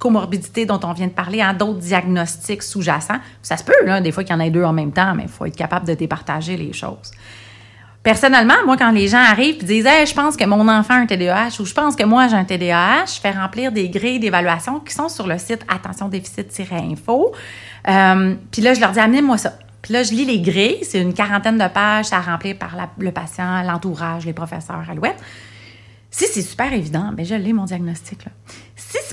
comorbidités 0.02 0.66
dont 0.66 0.80
on 0.84 0.94
vient 0.94 1.06
de 1.06 1.12
parler, 1.12 1.42
hein, 1.42 1.54
d'autres 1.54 1.78
diagnostics 1.78 2.64
sous-jacents. 2.64 3.20
Ça 3.44 3.56
se 3.56 3.64
peut, 3.64 4.02
des 4.02 4.12
fois 4.12 4.24
qu'il 4.24 4.36
y 4.36 4.38
en 4.38 4.42
ait 4.42 4.50
deux 4.50 4.64
en 4.64 4.74
même 4.74 4.92
temps, 4.92 5.14
mais 5.16 5.24
il 5.24 5.30
faut 5.30 5.46
être 5.46 5.56
capable 5.56 5.88
de 5.88 5.94
départager 5.94 6.58
les 6.58 6.74
choses. 6.74 7.12
Personnellement, 8.02 8.56
moi, 8.66 8.78
quand 8.78 8.90
les 8.90 9.08
gens 9.08 9.20
arrivent 9.20 9.62
et 9.62 9.66
disent 9.66 9.86
je 9.86 10.14
pense 10.16 10.36
que 10.36 10.44
mon 10.46 10.68
enfant 10.68 10.96
a 10.96 10.98
un 10.98 11.06
TDAH 11.06 11.60
ou 11.60 11.66
je 11.66 11.74
pense 11.74 11.96
que 11.96 12.04
moi 12.04 12.28
j'ai 12.28 12.36
un 12.36 12.46
TDAH, 12.46 13.06
je 13.06 13.20
fais 13.22 13.30
remplir 13.30 13.72
des 13.72 13.90
grilles 13.90 14.20
d'évaluation 14.20 14.80
qui 14.80 14.92
sont 14.92 15.08
sur 15.08 15.28
le 15.28 15.38
site 15.38 15.64
attentiondéficit-info. 15.68 17.32
Euh, 17.88 18.36
puis 18.52 18.64
là, 18.64 18.74
je 18.74 18.80
leur 18.80 18.90
dis 18.92 19.00
Amenez-moi 19.00 19.38
ça. 19.38 19.54
Puis 19.84 19.94
là, 19.94 20.02
je 20.02 20.14
lis 20.14 20.26
les 20.26 20.42
grilles. 20.42 20.80
C'est 20.82 21.00
une 21.00 21.14
quarantaine 21.14 21.60
de 21.60 21.68
pages 21.68 22.12
à 22.12 22.22
remplir 22.22 22.58
par 22.58 22.76
le 22.98 23.12
patient, 23.12 23.62
l'entourage, 23.62 24.26
les 24.26 24.34
professeurs, 24.34 24.84
Alouette. 24.90 25.22
Si 26.10 26.26
c'est 26.26 26.42
super 26.42 26.74
évident, 26.74 27.12
ben 27.14 27.24
je 27.24 27.36
l'ai 27.36 27.54
mon 27.54 27.66
diagnostic. 27.66 28.26
Là. 28.26 28.32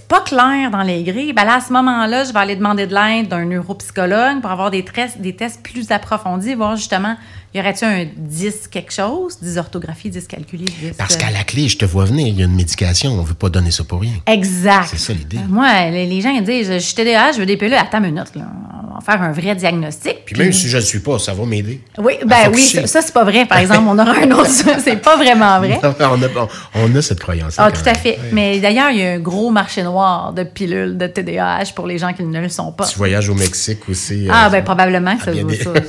Pas 0.09 0.21
clair 0.23 0.71
dans 0.71 0.83
les 0.83 1.03
grilles, 1.03 1.35
ben 1.35 1.45
là, 1.45 1.57
à 1.57 1.61
ce 1.61 1.73
moment-là, 1.73 2.25
je 2.25 2.33
vais 2.33 2.39
aller 2.39 2.57
demander 2.57 2.87
de 2.87 2.95
l'aide 2.95 3.29
d'un 3.29 3.45
neuropsychologue 3.45 4.41
pour 4.41 4.51
avoir 4.51 4.71
des, 4.71 4.85
des 5.19 5.37
tests 5.37 5.63
plus 5.63 5.91
approfondis, 5.93 6.55
voir 6.55 6.77
justement, 6.77 7.17
y 7.55 7.61
aurait-il 7.61 7.85
un 7.85 8.07
10 8.17 8.69
quelque 8.71 8.93
chose, 8.93 9.39
10 9.41 9.59
orthographie, 9.59 10.11
10 10.11 10.27
calculé, 10.27 10.65
10... 10.67 10.93
Parce 10.99 11.15
euh, 11.15 11.19
qu'à 11.19 11.31
la 11.31 11.45
clé, 11.45 11.69
je 11.69 11.79
te 11.79 11.85
vois 11.85 12.05
venir, 12.05 12.27
il 12.27 12.39
y 12.39 12.43
a 12.43 12.45
une 12.47 12.55
médication, 12.55 13.13
on 13.13 13.23
ne 13.23 13.27
veut 13.27 13.35
pas 13.35 13.49
donner 13.49 13.71
ça 13.71 13.85
pour 13.85 14.01
rien. 14.01 14.13
Exact. 14.27 14.89
C'est 14.91 14.99
ça 14.99 15.13
l'idée. 15.13 15.39
Euh, 15.39 15.49
Moi, 15.49 15.67
les, 15.91 16.21
gens 16.21 16.31
ils 16.31 16.43
disent, 16.45 16.71
je 16.73 16.79
suis 16.79 16.95
TDAH, 16.95 17.33
je 17.33 17.39
veux 17.39 17.47
des 17.47 17.57
pilules. 17.57 17.75
Attends 17.75 17.99
une 17.99 18.13
minute, 18.13 18.35
là. 18.35 18.45
On 18.91 18.95
va 19.01 19.01
faire 19.01 19.23
un 19.23 19.33
vrai 19.33 19.55
diagnostic. 19.55 20.25
Puis 20.27 20.37
même 20.37 20.53
si 20.53 20.69
je 20.69 20.77
ne 20.77 20.83
le 20.83 20.87
suis 20.87 20.99
pas, 20.99 21.19
ça 21.21 21.33
va 21.33 21.45
m'aider. 21.47 21.81
Oui, 21.99 22.15
ben 22.27 22.51
oui, 22.53 22.63
ça, 22.63 22.87
ça, 22.87 23.01
c'est 23.03 23.13
pas 23.15 23.23
vrai, 23.25 23.47
par 23.47 23.59
exemple. 23.59 23.85
On 23.87 23.99
aura 23.99 24.13
un 24.13 24.31
autre, 24.33 24.51
c'est 24.83 24.97
pas 24.97 25.17
vraiment 25.17 25.59
vrai. 25.61 25.79
on, 26.01 26.23
a, 26.23 26.49
on 26.75 26.95
a 26.97 27.03
cette 27.03 27.21
croyance 27.21 27.55
Ah, 27.59 27.71
tout 27.71 27.89
à 27.89 27.95
fait. 27.95 28.19
Mais 28.33 28.59
d'ailleurs, 28.59 28.91
il 28.91 28.99
y 28.99 29.03
a 29.05 29.13
un 29.13 29.19
gros 29.21 29.51
marché 29.51 29.83
noir 29.85 30.33
de 30.33 30.43
pilules 30.43 30.99
de 30.99 31.07
TDAH 31.07 31.73
pour 31.77 31.87
les 31.87 31.99
gens 31.99 32.13
qui 32.13 32.25
ne 32.25 32.41
le 32.41 32.49
sont 32.49 32.73
pas. 32.73 32.87
Tu 32.87 32.99
voyages 32.99 33.29
au 33.29 33.35
Mexique 33.35 33.89
aussi. 33.89 34.27
Ah, 34.31 34.47
euh, 34.47 34.51
ben 34.51 34.65
probablement 34.65 35.17
que 35.17 35.25
ça, 35.25 35.33
c'est 35.33 35.41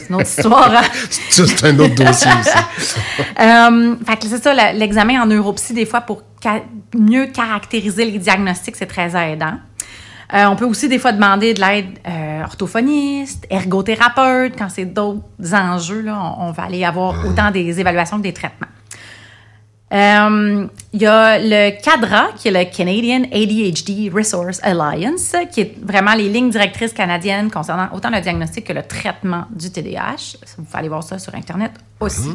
une 0.10 0.15
autre 0.15 0.27
histoire. 0.27 0.72
hein. 0.72 0.81
C'est 1.58 1.68
un 1.68 1.79
autre 1.79 1.96
dossier 1.96 2.32
aussi. 2.39 2.96
Euh, 3.39 3.96
c'est 4.22 4.44
ça, 4.44 4.74
l'examen 4.74 5.22
en 5.22 5.25
neuropsy, 5.25 5.74
des 5.74 5.86
fois, 5.86 6.01
pour 6.01 6.24
mieux 6.94 7.27
caractériser 7.27 8.03
les 8.03 8.20
diagnostics, 8.20 8.75
c'est 8.75 8.86
très 8.86 9.15
aidant. 9.15 9.53
Euh, 10.34 10.46
on 10.46 10.56
peut 10.56 10.65
aussi 10.65 10.89
des 10.89 11.00
fois 11.00 11.12
demander 11.12 11.53
de 11.53 11.62
l'aide 11.62 12.00
euh, 12.08 12.44
orthophoniste, 12.44 13.48
ergothérapeute, 13.50 14.56
quand 14.58 14.70
c'est 14.70 14.86
d'autres 14.86 15.24
enjeux, 15.53 16.01
là, 16.01 16.36
on, 16.39 16.51
va 16.51 16.63
aller 16.63 16.84
avoir 16.84 17.25
autant 17.25 17.50
des 17.51 17.79
évaluations 17.79 18.18
que 18.18 18.24
des 18.24 18.34
traitements. 18.34 18.68
Il 20.91 21.01
y 21.01 21.05
a 21.05 21.38
le 21.38 21.79
CADRA, 21.81 22.29
qui 22.36 22.48
est 22.48 22.51
le 22.51 22.65
Canadian 22.65 23.24
ADHD 23.31 24.12
Resource 24.12 24.60
Alliance, 24.63 25.36
qui 25.51 25.62
est 25.62 25.75
vraiment 25.84 26.15
les 26.15 26.29
lignes 26.29 26.50
directrices 26.50 26.93
canadiennes 26.93 27.51
concernant 27.51 27.89
autant 27.93 28.10
le 28.10 28.19
diagnostic 28.22 28.65
que 28.65 28.74
le 28.74 28.81
traitement 28.81 29.46
du 29.51 29.72
TDAH. 29.72 30.38
Vous 30.58 30.63
pouvez 30.63 30.79
aller 30.79 30.89
voir 30.89 31.03
ça 31.03 31.19
sur 31.19 31.36
Internet 31.36 31.74
aussi. 32.00 32.29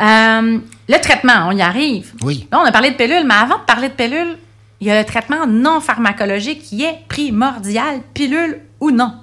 Euh, 0.00 0.58
le 0.88 1.00
traitement, 1.00 1.48
on 1.48 1.52
y 1.52 1.62
arrive. 1.62 2.12
Oui. 2.22 2.46
Là, 2.52 2.60
on 2.60 2.64
a 2.64 2.72
parlé 2.72 2.90
de 2.90 2.96
pilules, 2.96 3.24
mais 3.26 3.34
avant 3.34 3.58
de 3.58 3.64
parler 3.64 3.88
de 3.88 3.94
pilules, 3.94 4.36
il 4.80 4.86
y 4.88 4.90
a 4.90 5.00
le 5.00 5.06
traitement 5.06 5.46
non 5.46 5.80
pharmacologique 5.80 6.62
qui 6.62 6.84
est 6.84 6.98
primordial, 7.08 8.00
pilule 8.12 8.60
ou 8.80 8.90
non. 8.90 9.14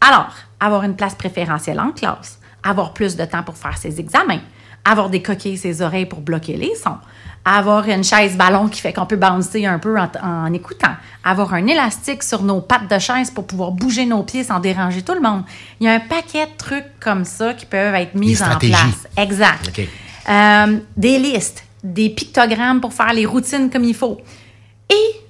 Alors, 0.00 0.34
avoir 0.60 0.84
une 0.84 0.94
place 0.94 1.14
préférentielle 1.14 1.80
en 1.80 1.92
classe, 1.92 2.39
avoir 2.62 2.92
plus 2.92 3.16
de 3.16 3.24
temps 3.24 3.42
pour 3.42 3.56
faire 3.56 3.76
ses 3.76 4.00
examens, 4.00 4.40
avoir 4.84 5.10
des 5.10 5.22
coquilles 5.22 5.58
ses 5.58 5.82
oreilles 5.82 6.06
pour 6.06 6.20
bloquer 6.20 6.56
les 6.56 6.74
sons, 6.74 6.98
avoir 7.44 7.88
une 7.88 8.04
chaise 8.04 8.36
ballon 8.36 8.68
qui 8.68 8.80
fait 8.80 8.92
qu'on 8.92 9.06
peut 9.06 9.16
bouncer 9.16 9.66
un 9.66 9.78
peu 9.78 9.98
en, 9.98 10.08
en 10.22 10.52
écoutant, 10.52 10.94
avoir 11.24 11.54
un 11.54 11.66
élastique 11.66 12.22
sur 12.22 12.42
nos 12.42 12.60
pattes 12.60 12.90
de 12.90 12.98
chaise 12.98 13.30
pour 13.30 13.46
pouvoir 13.46 13.72
bouger 13.72 14.06
nos 14.06 14.22
pieds 14.22 14.44
sans 14.44 14.60
déranger 14.60 15.02
tout 15.02 15.14
le 15.14 15.20
monde. 15.20 15.42
Il 15.80 15.86
y 15.86 15.88
a 15.88 15.94
un 15.94 16.00
paquet 16.00 16.46
de 16.46 16.56
trucs 16.56 16.98
comme 17.00 17.24
ça 17.24 17.54
qui 17.54 17.66
peuvent 17.66 17.94
être 17.94 18.14
mis 18.14 18.40
en 18.42 18.58
place. 18.58 19.06
Exact. 19.16 19.80
Euh, 20.28 20.78
des 20.96 21.18
listes, 21.18 21.64
des 21.82 22.10
pictogrammes 22.10 22.80
pour 22.80 22.92
faire 22.92 23.12
les 23.12 23.26
routines 23.26 23.70
comme 23.70 23.84
il 23.84 23.94
faut. 23.94 24.18
Et, 24.90 25.20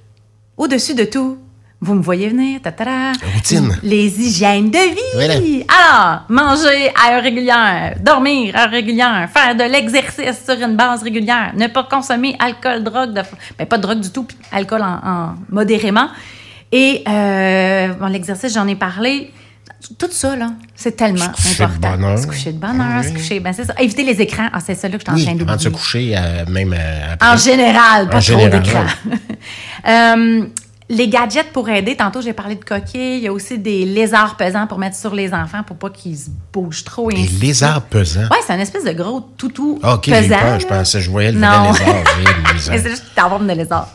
au-dessus 0.57 0.95
de 0.95 1.05
tout, 1.05 1.39
Vous 1.83 1.95
me 1.95 2.03
voyez 2.03 2.29
venir, 2.29 2.61
tatara. 2.61 3.13
Routine. 3.35 3.75
Les 3.83 4.21
hygiènes 4.21 4.71
de 4.71 4.79
vie. 4.79 5.65
Alors, 5.67 6.25
manger 6.29 6.91
à 6.95 7.15
heure 7.15 7.23
régulière, 7.23 7.97
dormir 7.99 8.55
à 8.55 8.65
heure 8.65 8.71
régulière, 8.71 9.29
faire 9.33 9.55
de 9.57 9.63
l'exercice 9.63 10.45
sur 10.45 10.61
une 10.63 10.77
base 10.77 11.03
régulière, 11.03 11.53
ne 11.57 11.69
pas 11.69 11.85
consommer 11.85 12.37
alcool, 12.39 12.85
drogue, 12.85 13.15
de, 13.15 13.23
ben, 13.59 13.67
pas 13.67 13.79
de 13.79 13.83
drogue 13.83 14.01
du 14.01 14.11
tout, 14.11 14.25
puis 14.25 14.37
alcool 14.53 14.83
en, 14.83 15.37
modérément. 15.49 16.09
Et 16.71 17.03
euh, 17.09 17.95
bon, 17.95 18.07
l'exercice, 18.09 18.53
j'en 18.53 18.69
ai 18.69 18.77
parlé. 18.77 19.33
Tout 19.99 20.09
ça, 20.11 20.37
là, 20.37 20.51
c'est 20.75 20.95
tellement 20.95 21.25
important. 21.25 22.17
Se 22.19 22.27
coucher 22.27 22.53
de 22.53 22.59
bonne 22.59 22.79
heure. 22.79 23.03
Se 23.03 23.13
coucher, 23.13 23.41
ben 23.41 23.55
c'est 23.55 23.65
ça. 23.65 23.73
Éviter 23.79 24.05
les 24.05 24.21
écrans. 24.21 24.49
Ah, 24.53 24.61
c'est 24.61 24.75
ça 24.75 24.89
là 24.89 24.99
que 24.99 25.05
je 25.07 25.17
suis 25.17 25.23
en 25.23 25.25
train 25.25 25.33
d'oublier. 25.33 25.49
Avant 25.49 25.57
de 25.57 25.63
se 25.63 25.69
coucher, 25.71 26.15
euh, 26.15 26.45
même 26.47 26.75
euh, 26.79 27.15
après. 27.15 27.29
En 27.29 27.37
général, 27.39 28.11
pas 28.11 28.21
trop 28.21 28.49
d'écran. 28.49 28.85
euh, 29.89 30.45
les 30.91 31.09
gadgets 31.09 31.53
pour 31.53 31.69
aider, 31.69 31.97
tantôt 31.97 32.21
j'ai 32.21 32.33
parlé 32.33 32.57
de 32.57 32.65
coquilles, 32.65 33.19
il 33.19 33.23
y 33.23 33.29
a 33.29 33.33
aussi 33.33 33.59
des 33.59 33.87
lézards 33.87 34.37
pesants 34.37 34.67
pour 34.67 34.79
mettre 34.79 34.97
sur 34.97 35.15
les 35.15 35.33
enfants 35.33 35.63
pour 35.63 35.77
pas 35.77 35.89
qu'ils 35.89 36.19
se 36.19 36.29
bougent 36.53 36.83
trop. 36.83 37.09
Des 37.11 37.29
lézards 37.41 37.83
pesants? 37.83 38.27
Oui, 38.29 38.39
c'est 38.45 38.53
un 38.53 38.59
espèce 38.59 38.83
de 38.85 38.91
gros 38.93 39.21
toutou 39.21 39.79
ah, 39.85 39.95
OK, 39.95 40.11
pesant. 40.11 40.41
Peur, 40.41 40.59
je 40.59 40.67
pensais, 40.67 41.01
je 41.01 41.09
voyais 41.09 41.31
le 41.31 41.39
lézard. 41.39 41.77
c'est 42.59 42.91
juste 42.91 43.05
en 43.17 43.29
forme 43.29 43.47
de 43.47 43.53
lézard. 43.53 43.89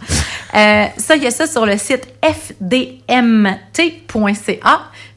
Euh, 0.56 0.86
ça, 0.98 1.18
il 1.18 1.24
y 1.24 1.28
a 1.28 1.32
ça 1.32 1.48
sur 1.48 1.66
le 1.66 1.78
site 1.78 2.08
fdmt.ca. 2.24 3.60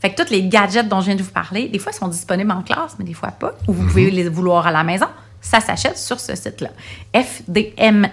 Fait 0.00 0.10
que 0.10 0.20
tous 0.20 0.30
les 0.32 0.48
gadgets 0.48 0.88
dont 0.88 1.00
je 1.00 1.06
viens 1.06 1.14
de 1.14 1.22
vous 1.22 1.30
parler, 1.30 1.68
des 1.68 1.78
fois, 1.78 1.92
ils 1.94 1.98
sont 1.98 2.08
disponibles 2.08 2.50
en 2.50 2.62
classe, 2.62 2.96
mais 2.98 3.04
des 3.04 3.14
fois 3.14 3.30
pas. 3.30 3.54
Ou 3.68 3.72
vous 3.72 3.86
pouvez 3.86 4.10
mhm. 4.10 4.16
les 4.16 4.28
vouloir 4.28 4.66
à 4.66 4.72
la 4.72 4.82
maison. 4.82 5.06
Ça 5.40 5.60
s'achète 5.60 5.96
sur 5.96 6.18
ce 6.18 6.34
site-là. 6.34 6.70
fdmt.ca. 7.14 8.10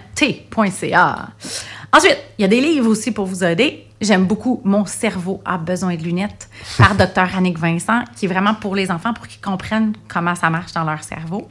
Ensuite, 1.92 2.18
il 2.38 2.42
y 2.42 2.44
a 2.44 2.48
des 2.48 2.60
livres 2.60 2.88
aussi 2.88 3.12
pour 3.12 3.26
vous 3.26 3.44
aider. 3.44 3.86
J'aime 4.00 4.26
beaucoup 4.26 4.60
Mon 4.64 4.84
cerveau 4.84 5.40
a 5.44 5.56
besoin 5.56 5.96
de 5.96 6.02
lunettes 6.02 6.48
par 6.76 6.94
Dr. 6.96 7.36
Annick 7.36 7.58
Vincent, 7.58 8.02
qui 8.16 8.26
est 8.26 8.28
vraiment 8.28 8.54
pour 8.54 8.74
les 8.74 8.90
enfants, 8.90 9.14
pour 9.14 9.26
qu'ils 9.26 9.40
comprennent 9.40 9.94
comment 10.08 10.34
ça 10.34 10.50
marche 10.50 10.72
dans 10.72 10.84
leur 10.84 11.02
cerveau. 11.02 11.48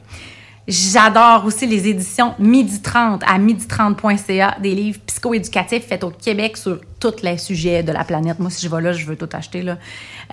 J'adore 0.68 1.44
aussi 1.44 1.64
les 1.66 1.86
éditions 1.86 2.34
Midi 2.40 2.82
30 2.82 3.22
à 3.24 3.38
midi30.ca, 3.38 4.56
des 4.60 4.74
livres 4.74 4.98
psychoéducatifs 5.06 5.86
faits 5.86 6.02
au 6.02 6.10
Québec 6.10 6.56
sur 6.56 6.80
tous 6.98 7.22
les 7.22 7.38
sujets 7.38 7.84
de 7.84 7.92
la 7.92 8.02
planète. 8.02 8.40
Moi, 8.40 8.50
si 8.50 8.66
je 8.66 8.74
vais 8.74 8.82
là, 8.82 8.92
je 8.92 9.06
veux 9.06 9.16
tout 9.16 9.28
acheter. 9.32 9.62
Là. 9.62 9.78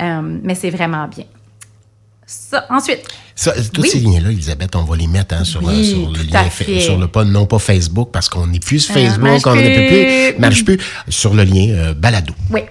Euh, 0.01 0.39
mais 0.43 0.55
c'est 0.55 0.71
vraiment 0.71 1.07
bien. 1.07 1.25
Ça, 2.33 2.65
ensuite. 2.69 3.07
Ça, 3.35 3.53
tous 3.71 3.83
ces 3.83 3.99
liens-là, 3.99 4.31
Elisabeth, 4.31 4.75
on 4.75 4.83
va 4.83 4.95
les 4.95 5.07
mettre 5.07 5.35
hein, 5.35 5.43
sur, 5.43 5.61
le, 5.61 5.83
sur, 5.83 6.09
le 6.09 6.23
lien, 6.23 6.79
sur 6.79 6.97
le 6.97 7.07
pas, 7.07 7.23
non 7.23 7.45
pas 7.45 7.59
Facebook, 7.59 8.09
parce 8.11 8.29
qu'on 8.29 8.47
n'est 8.47 8.59
plus 8.59 8.79
sur 8.79 8.95
euh, 8.95 8.99
Facebook, 8.99 9.45
on 9.45 9.55
n'est 9.55 10.33
plus, 10.33 10.39
marche 10.39 10.65
plus, 10.65 10.79
sur 11.09 11.33
le 11.33 11.43
lien 11.43 11.69
euh, 11.69 11.93
balado. 11.93 12.33
Oui. 12.51 12.61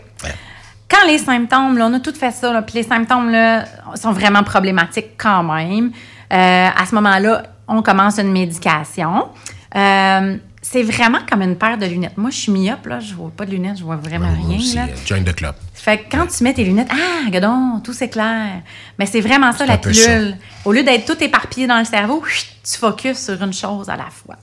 Quand 0.89 1.07
les 1.07 1.19
symptômes, 1.19 1.79
là, 1.79 1.87
on 1.87 1.95
a 1.95 2.01
tout 2.01 2.13
fait 2.13 2.33
ça, 2.33 2.61
puis 2.63 2.77
les 2.77 2.83
symptômes 2.83 3.31
là, 3.31 3.65
sont 3.95 4.13
vraiment 4.13 4.43
problématiques 4.43 5.13
quand 5.17 5.43
même. 5.43 5.91
Euh, 6.33 6.69
à 6.77 6.87
ce 6.89 6.95
moment-là, 6.97 7.45
on 7.67 7.83
commence 7.83 8.19
une 8.19 8.31
médication. 8.31 9.29
Euh, 9.75 10.37
c'est 10.73 10.83
vraiment 10.83 11.19
comme 11.31 11.43
une 11.43 11.57
paire 11.57 11.77
de 11.77 11.85
lunettes. 11.85 12.17
Moi, 12.17 12.31
je 12.31 12.37
suis 12.37 12.51
myope, 12.51 12.87
là, 12.87 12.99
je 12.99 13.13
vois 13.13 13.31
pas 13.31 13.45
de 13.45 13.51
lunettes, 13.51 13.77
je 13.77 13.85
vois 13.85 13.97
vraiment 13.97 14.33
rien. 14.33 14.57
Aussi, 14.57 14.77
là. 14.77 14.87
Join 15.05 15.23
the 15.23 15.35
club. 15.35 15.55
Fait 15.75 15.99
que 15.99 16.05
quand 16.11 16.27
tu 16.27 16.43
mets 16.45 16.55
tes 16.55 16.65
lunettes, 16.65 16.89
ah, 16.91 17.29
gadon, 17.29 17.81
tout 17.85 17.93
s'éclaire. 17.93 18.63
Mais 18.99 19.05
c'est 19.05 19.21
vraiment 19.21 19.53
ça, 19.53 19.67
la 19.67 19.77
pilule. 19.77 20.35
Au 20.65 20.73
lieu 20.73 20.83
d'être 20.83 21.05
tout 21.05 21.23
éparpillé 21.23 21.67
dans 21.67 21.79
le 21.79 21.85
cerveau, 21.85 22.25
tu 22.65 22.79
focuses 22.79 23.19
sur 23.19 23.43
une 23.43 23.53
chose 23.53 23.91
à 23.91 23.97
la 23.97 24.09
fois. 24.09 24.37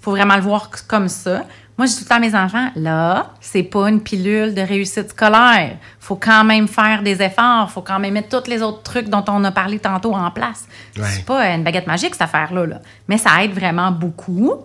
faut 0.00 0.12
vraiment 0.12 0.36
le 0.36 0.42
voir 0.42 0.70
comme 0.86 1.08
ça. 1.08 1.42
Moi, 1.76 1.86
je 1.86 1.92
dis 1.92 1.98
tout 1.98 2.04
le 2.04 2.08
temps 2.10 2.16
à 2.16 2.20
mes 2.20 2.34
enfants, 2.36 2.70
là, 2.76 3.32
c'est 3.40 3.64
pas 3.64 3.88
une 3.88 4.00
pilule 4.00 4.54
de 4.54 4.60
réussite 4.60 5.10
scolaire. 5.10 5.78
faut 5.98 6.14
quand 6.14 6.44
même 6.44 6.68
faire 6.68 7.02
des 7.02 7.20
efforts. 7.22 7.72
faut 7.72 7.80
quand 7.80 7.98
même 7.98 8.14
mettre 8.14 8.40
tous 8.40 8.48
les 8.48 8.62
autres 8.62 8.82
trucs 8.82 9.08
dont 9.08 9.24
on 9.26 9.42
a 9.42 9.50
parlé 9.50 9.80
tantôt 9.80 10.14
en 10.14 10.30
place. 10.30 10.68
C'est 10.94 11.24
pas 11.24 11.44
une 11.48 11.64
baguette 11.64 11.88
magique, 11.88 12.14
cette 12.14 12.22
affaire-là. 12.22 12.66
Là. 12.66 12.80
Mais 13.08 13.18
ça 13.18 13.42
aide 13.42 13.52
vraiment 13.52 13.90
beaucoup. 13.90 14.58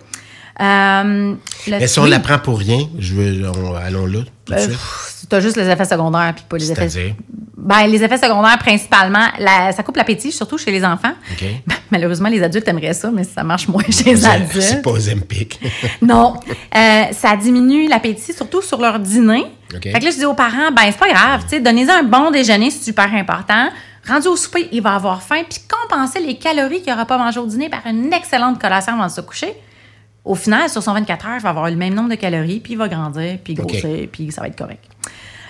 Euh, 0.59 1.35
Mais 1.67 1.87
si 1.87 1.99
on 1.99 2.05
l'apprend 2.05 2.39
pour 2.39 2.57
rien, 2.57 2.79
je 2.97 3.13
veux, 3.13 3.45
allons 3.77 4.05
là. 4.05 4.19
Tout 4.45 4.53
de 4.53 4.59
euh, 4.59 4.67
Tu 5.29 5.35
as 5.35 5.39
juste 5.39 5.55
les 5.55 5.67
effets 5.67 5.85
secondaires 5.85 6.33
puis 6.35 6.45
pas 6.49 6.57
les 6.57 6.71
effets. 6.71 7.15
Ben, 7.55 7.85
les 7.87 8.01
effets 8.01 8.17
secondaires, 8.17 8.57
principalement, 8.59 9.27
ça 9.75 9.83
coupe 9.83 9.97
l'appétit, 9.97 10.31
surtout 10.31 10.57
chez 10.57 10.71
les 10.71 10.83
enfants. 10.85 11.13
Malheureusement, 11.91 12.29
les 12.29 12.41
adultes 12.41 12.67
aimeraient 12.67 12.93
ça, 12.93 13.11
mais 13.11 13.23
ça 13.23 13.43
marche 13.43 13.67
moins 13.67 13.83
chez 13.89 14.15
les 14.15 14.25
adultes. 14.25 14.61
C'est 14.61 14.81
pas 14.81 14.99
Zempic. 14.99 15.59
non. 16.01 16.35
Euh, 16.75 17.03
ça 17.11 17.35
diminue 17.35 17.87
l'appétit, 17.87 18.33
surtout 18.33 18.61
sur 18.61 18.79
leur 18.79 18.99
dîner. 18.99 19.45
Fait 19.71 19.99
que 19.99 20.03
là, 20.03 20.11
je 20.11 20.17
dis 20.17 20.25
aux 20.25 20.33
parents, 20.33 20.71
ben, 20.71 20.83
c'est 20.85 20.97
pas 20.97 21.09
grave, 21.09 21.41
tu 21.43 21.49
sais, 21.49 21.59
donnez-en 21.59 21.99
un 21.99 22.03
bon 22.03 22.31
déjeuner, 22.31 22.71
c'est 22.71 22.85
super 22.85 23.13
important. 23.13 23.69
Rendu 24.07 24.29
au 24.29 24.37
souper, 24.37 24.69
il 24.71 24.81
va 24.81 24.95
avoir 24.95 25.21
faim, 25.21 25.41
puis 25.49 25.59
compenser 25.67 26.21
les 26.21 26.37
calories 26.37 26.81
qu'il 26.81 26.93
n'aura 26.93 27.05
pas 27.05 27.17
mangé 27.17 27.39
au 27.39 27.45
dîner 27.45 27.67
par 27.67 27.85
une 27.85 28.13
excellente 28.13 28.61
collation 28.61 28.93
avant 28.93 29.07
de 29.07 29.11
se 29.11 29.19
coucher. 29.19 29.53
Au 30.27 30.35
final, 30.35 30.69
sur 30.69 30.83
son 30.83 30.93
24 30.93 31.25
heures, 31.25 31.35
il 31.37 31.41
va 31.41 31.49
avoir 31.49 31.69
le 31.69 31.77
même 31.77 31.93
nombre 31.93 32.09
de 32.09 32.15
calories, 32.15 32.59
puis 32.59 32.73
il 32.73 32.77
va 32.77 32.87
grandir, 32.87 33.37
puis 33.43 33.53
grossir, 33.53 34.07
puis 34.11 34.31
ça 34.31 34.41
va 34.41 34.47
être 34.47 34.57
correct. 34.57 34.83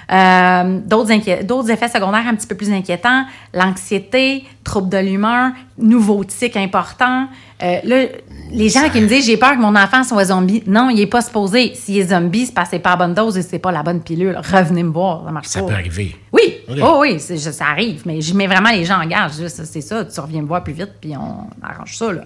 Euh, 0.10 0.80
d'autres, 0.86 1.70
effets 1.70 1.90
secondaires 1.90 2.26
un 2.28 2.36
petit 2.36 2.48
peu 2.48 2.56
plus 2.56 2.72
inquiétants, 2.72 3.26
l'anxiété, 3.54 4.46
troubles 4.64 4.90
de 4.90 4.98
l'humeur, 4.98 5.52
nouveaux 5.78 6.24
tics 6.24 6.56
importants. 6.56 7.28
Euh, 7.62 8.08
les 8.52 8.70
gens 8.70 8.90
qui 8.90 9.02
me 9.02 9.08
disent 9.08 9.26
j'ai 9.26 9.36
peur 9.36 9.54
que 9.54 9.60
mon 9.60 9.76
enfant 9.76 10.04
soit 10.04 10.26
zombie, 10.26 10.64
non, 10.66 10.90
il 10.90 10.98
n'est 10.98 11.08
pas 11.08 11.22
supposé. 11.22 11.74
S'il 11.76 11.98
est 11.98 12.10
zombie, 12.10 12.46
c'est 12.46 12.54
parce 12.54 12.70
que 12.70 12.78
c'est 12.78 12.82
pas 12.82 12.92
la 12.92 12.96
bonne 12.96 13.14
dose 13.14 13.38
et 13.38 13.42
c'est 13.42 13.60
pas 13.60 13.72
la 13.72 13.84
bonne 13.84 14.00
pilule. 14.00 14.38
Revenez 14.38 14.84
me 14.84 14.92
voir, 14.92 15.24
ça 15.26 15.32
marche 15.32 15.48
ça 15.48 15.62
peut 15.64 15.74
arriver. 15.74 16.16
Oui, 16.32 16.56
oh, 16.82 17.00
oui, 17.02 17.20
ça 17.20 17.66
arrive, 17.66 18.04
mais 18.06 18.22
je 18.22 18.34
mets 18.34 18.48
vraiment 18.48 18.70
les 18.70 18.86
gens 18.86 19.02
en 19.02 19.08
garde. 19.08 19.34
C'est 19.34 19.82
ça, 19.82 20.06
tu 20.06 20.20
reviens 20.20 20.42
me 20.42 20.48
voir 20.48 20.64
plus 20.64 20.74
vite 20.74 20.94
puis 21.02 21.16
on 21.18 21.48
arrange 21.62 21.98
ça. 21.98 22.14
Là. 22.14 22.22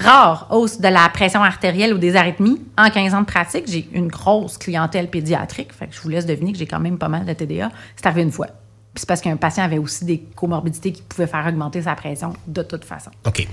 Rare 0.00 0.46
hausse 0.50 0.80
de 0.80 0.88
la 0.88 1.08
pression 1.10 1.42
artérielle 1.42 1.92
ou 1.92 1.98
des 1.98 2.16
arythmies. 2.16 2.60
En 2.78 2.88
15 2.88 3.14
ans 3.14 3.20
de 3.20 3.26
pratique, 3.26 3.64
j'ai 3.68 3.88
une 3.92 4.08
grosse 4.08 4.56
clientèle 4.56 5.10
pédiatrique. 5.10 5.72
Fait 5.72 5.86
que 5.86 5.94
je 5.94 6.00
vous 6.00 6.08
laisse 6.08 6.26
deviner 6.26 6.52
que 6.52 6.58
j'ai 6.58 6.66
quand 6.66 6.80
même 6.80 6.98
pas 6.98 7.08
mal 7.08 7.26
de 7.26 7.32
TDA. 7.32 7.70
C'est 7.96 8.06
arrivé 8.06 8.22
une 8.22 8.32
fois. 8.32 8.46
Puis 8.46 9.02
c'est 9.02 9.08
parce 9.08 9.20
qu'un 9.20 9.36
patient 9.36 9.62
avait 9.62 9.78
aussi 9.78 10.04
des 10.04 10.18
comorbidités 10.34 10.92
qui 10.92 11.02
pouvaient 11.02 11.26
faire 11.26 11.46
augmenter 11.46 11.82
sa 11.82 11.94
pression 11.94 12.32
de 12.46 12.62
toute 12.62 12.84
façon. 12.84 13.10
OK. 13.26 13.46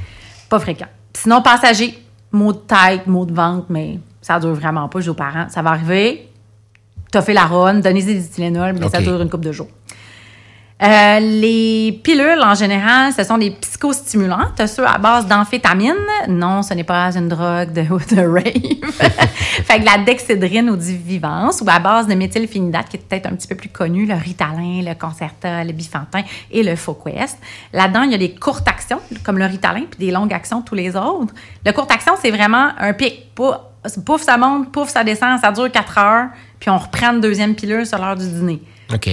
Pas 0.50 0.60
fréquent. 0.60 0.88
Sinon, 1.14 1.42
passager, 1.42 2.02
maux 2.32 2.54
de 2.54 2.60
tête, 2.60 3.08
maux 3.08 3.26
de 3.26 3.34
ventre, 3.34 3.66
mais 3.70 4.00
ça 4.22 4.40
dure 4.40 4.54
vraiment 4.54 4.88
pas. 4.88 5.02
Je 5.02 5.12
aux 5.12 5.16
parents, 5.16 5.50
ça 5.50 5.62
va 5.62 5.72
arriver. 5.72 6.30
T'as 7.12 7.22
fait 7.22 7.34
la 7.34 7.46
ronde, 7.46 7.82
donnez 7.82 8.04
des 8.04 8.22
Tylenol, 8.22 8.74
mais 8.74 8.90
ça 8.90 9.02
dure 9.02 9.22
une 9.22 9.30
couple 9.30 9.46
de 9.46 9.52
jours. 9.52 9.70
Euh, 10.80 11.20
les 11.20 12.00
pilules, 12.04 12.40
en 12.44 12.54
général, 12.54 13.12
ce 13.12 13.24
sont 13.24 13.40
des 13.40 13.50
psychostimulants. 13.50 14.52
Tu 14.56 14.68
ceux 14.68 14.86
à 14.86 15.00
base 15.00 15.26
d'amphétamine. 15.26 15.96
Non, 16.28 16.62
ce 16.62 16.76
n'est 16.76 16.84
pas 16.84 17.18
une 17.18 17.30
drogue 17.30 17.74
de, 17.74 17.82
de 18.16 18.22
rave. 18.22 18.92
fait 19.66 19.80
que 19.80 19.86
la 19.86 19.98
dexédrine 20.04 20.70
ou 20.70 20.76
du 20.76 20.96
vivance, 20.96 21.62
ou 21.62 21.66
à 21.68 21.80
base 21.80 22.06
de 22.06 22.14
méthylphénidate, 22.14 22.90
qui 22.90 22.98
est 22.98 23.00
peut-être 23.00 23.26
un 23.26 23.36
petit 23.36 23.48
peu 23.48 23.56
plus 23.56 23.70
connu, 23.70 24.06
le 24.06 24.14
Ritalin, 24.14 24.84
le 24.84 24.94
Concerta, 24.94 25.64
le 25.64 25.72
Bifantin 25.72 26.22
et 26.52 26.62
le 26.62 26.76
Foquest. 26.76 27.40
Là-dedans, 27.74 28.04
il 28.04 28.12
y 28.12 28.16
a 28.16 28.20
des 28.20 28.36
courtes 28.36 28.68
actions, 28.68 29.02
comme 29.24 29.40
le 29.40 29.46
Ritalin, 29.46 29.86
puis 29.90 30.06
des 30.06 30.12
longues 30.12 30.34
actions, 30.34 30.62
tous 30.62 30.76
les 30.76 30.96
autres. 30.96 31.34
Le 31.66 31.72
courte 31.72 31.92
action, 31.92 32.14
c'est 32.22 32.32
vraiment 32.32 32.70
un 32.78 32.94
pic. 32.94 33.34
Pouf, 33.34 34.22
ça 34.22 34.38
monte, 34.38 34.72
pouf, 34.72 34.90
ça 34.90 35.04
descend, 35.04 35.40
ça 35.40 35.52
dure 35.52 35.72
quatre 35.72 35.98
heures, 35.98 36.28
puis 36.60 36.70
on 36.70 36.78
reprend 36.78 37.14
une 37.14 37.22
deuxième 37.22 37.56
pilule 37.56 37.86
sur 37.86 37.98
l'heure 37.98 38.16
du 38.16 38.28
dîner. 38.28 38.62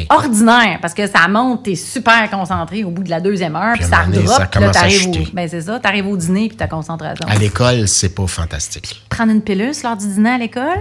Ordinaire, 0.09 0.79
parce 0.81 0.95
que 0.95 1.07
ça 1.07 1.27
monte, 1.29 1.65
t'es 1.65 1.75
super 1.75 2.31
concentré 2.31 2.85
au 2.85 2.91
bout 2.91 3.03
de 3.03 3.11
la 3.11 3.21
deuxième 3.21 3.57
heure, 3.57 3.75
puis 3.75 3.85
ça 3.85 4.03
redrop, 4.03 4.39
là, 4.39 4.71
t'arrives 4.71 5.09
au, 5.09 5.33
ben 5.33 5.49
c'est 5.49 5.63
ça, 5.63 5.81
t'arrives 5.81 6.07
au 6.07 6.17
dîner, 6.17 6.49
puis 6.49 6.57
ta 6.57 6.67
concentration. 6.69 7.27
À 7.29 7.37
l'école, 7.37 7.89
c'est 7.89 8.15
pas 8.15 8.27
fantastique. 8.27 9.03
Prendre 9.09 9.33
une 9.33 9.43
pilule 9.43 9.73
lors 9.83 9.97
du 9.97 10.07
dîner 10.07 10.31
à 10.31 10.39
l'école, 10.39 10.81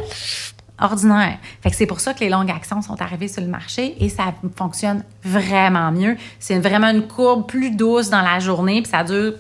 ordinaire. 0.80 1.38
Fait 1.62 1.70
que 1.70 1.76
c'est 1.76 1.86
pour 1.86 2.00
ça 2.00 2.14
que 2.14 2.20
les 2.20 2.30
longues 2.30 2.52
actions 2.52 2.82
sont 2.82 3.02
arrivées 3.02 3.28
sur 3.28 3.42
le 3.42 3.48
marché 3.48 3.96
et 4.00 4.10
ça 4.10 4.34
fonctionne 4.56 5.04
vraiment 5.24 5.92
mieux. 5.92 6.18
C'est 6.40 6.60
vraiment 6.60 6.90
une 6.90 7.08
courbe 7.08 7.48
plus 7.48 7.72
douce 7.72 8.10
dans 8.10 8.22
la 8.22 8.40
journée, 8.40 8.82
puis 8.82 8.92
ça 8.92 9.04
dure, 9.04 9.34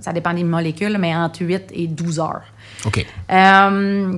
ça 0.00 0.12
dépend 0.12 0.34
des 0.34 0.44
molécules, 0.44 0.96
mais 0.98 1.14
entre 1.14 1.42
8 1.42 1.72
et 1.72 1.86
12 1.86 2.20
heures. 2.20 2.44
OK. 2.84 3.04
Euh, 3.30 4.16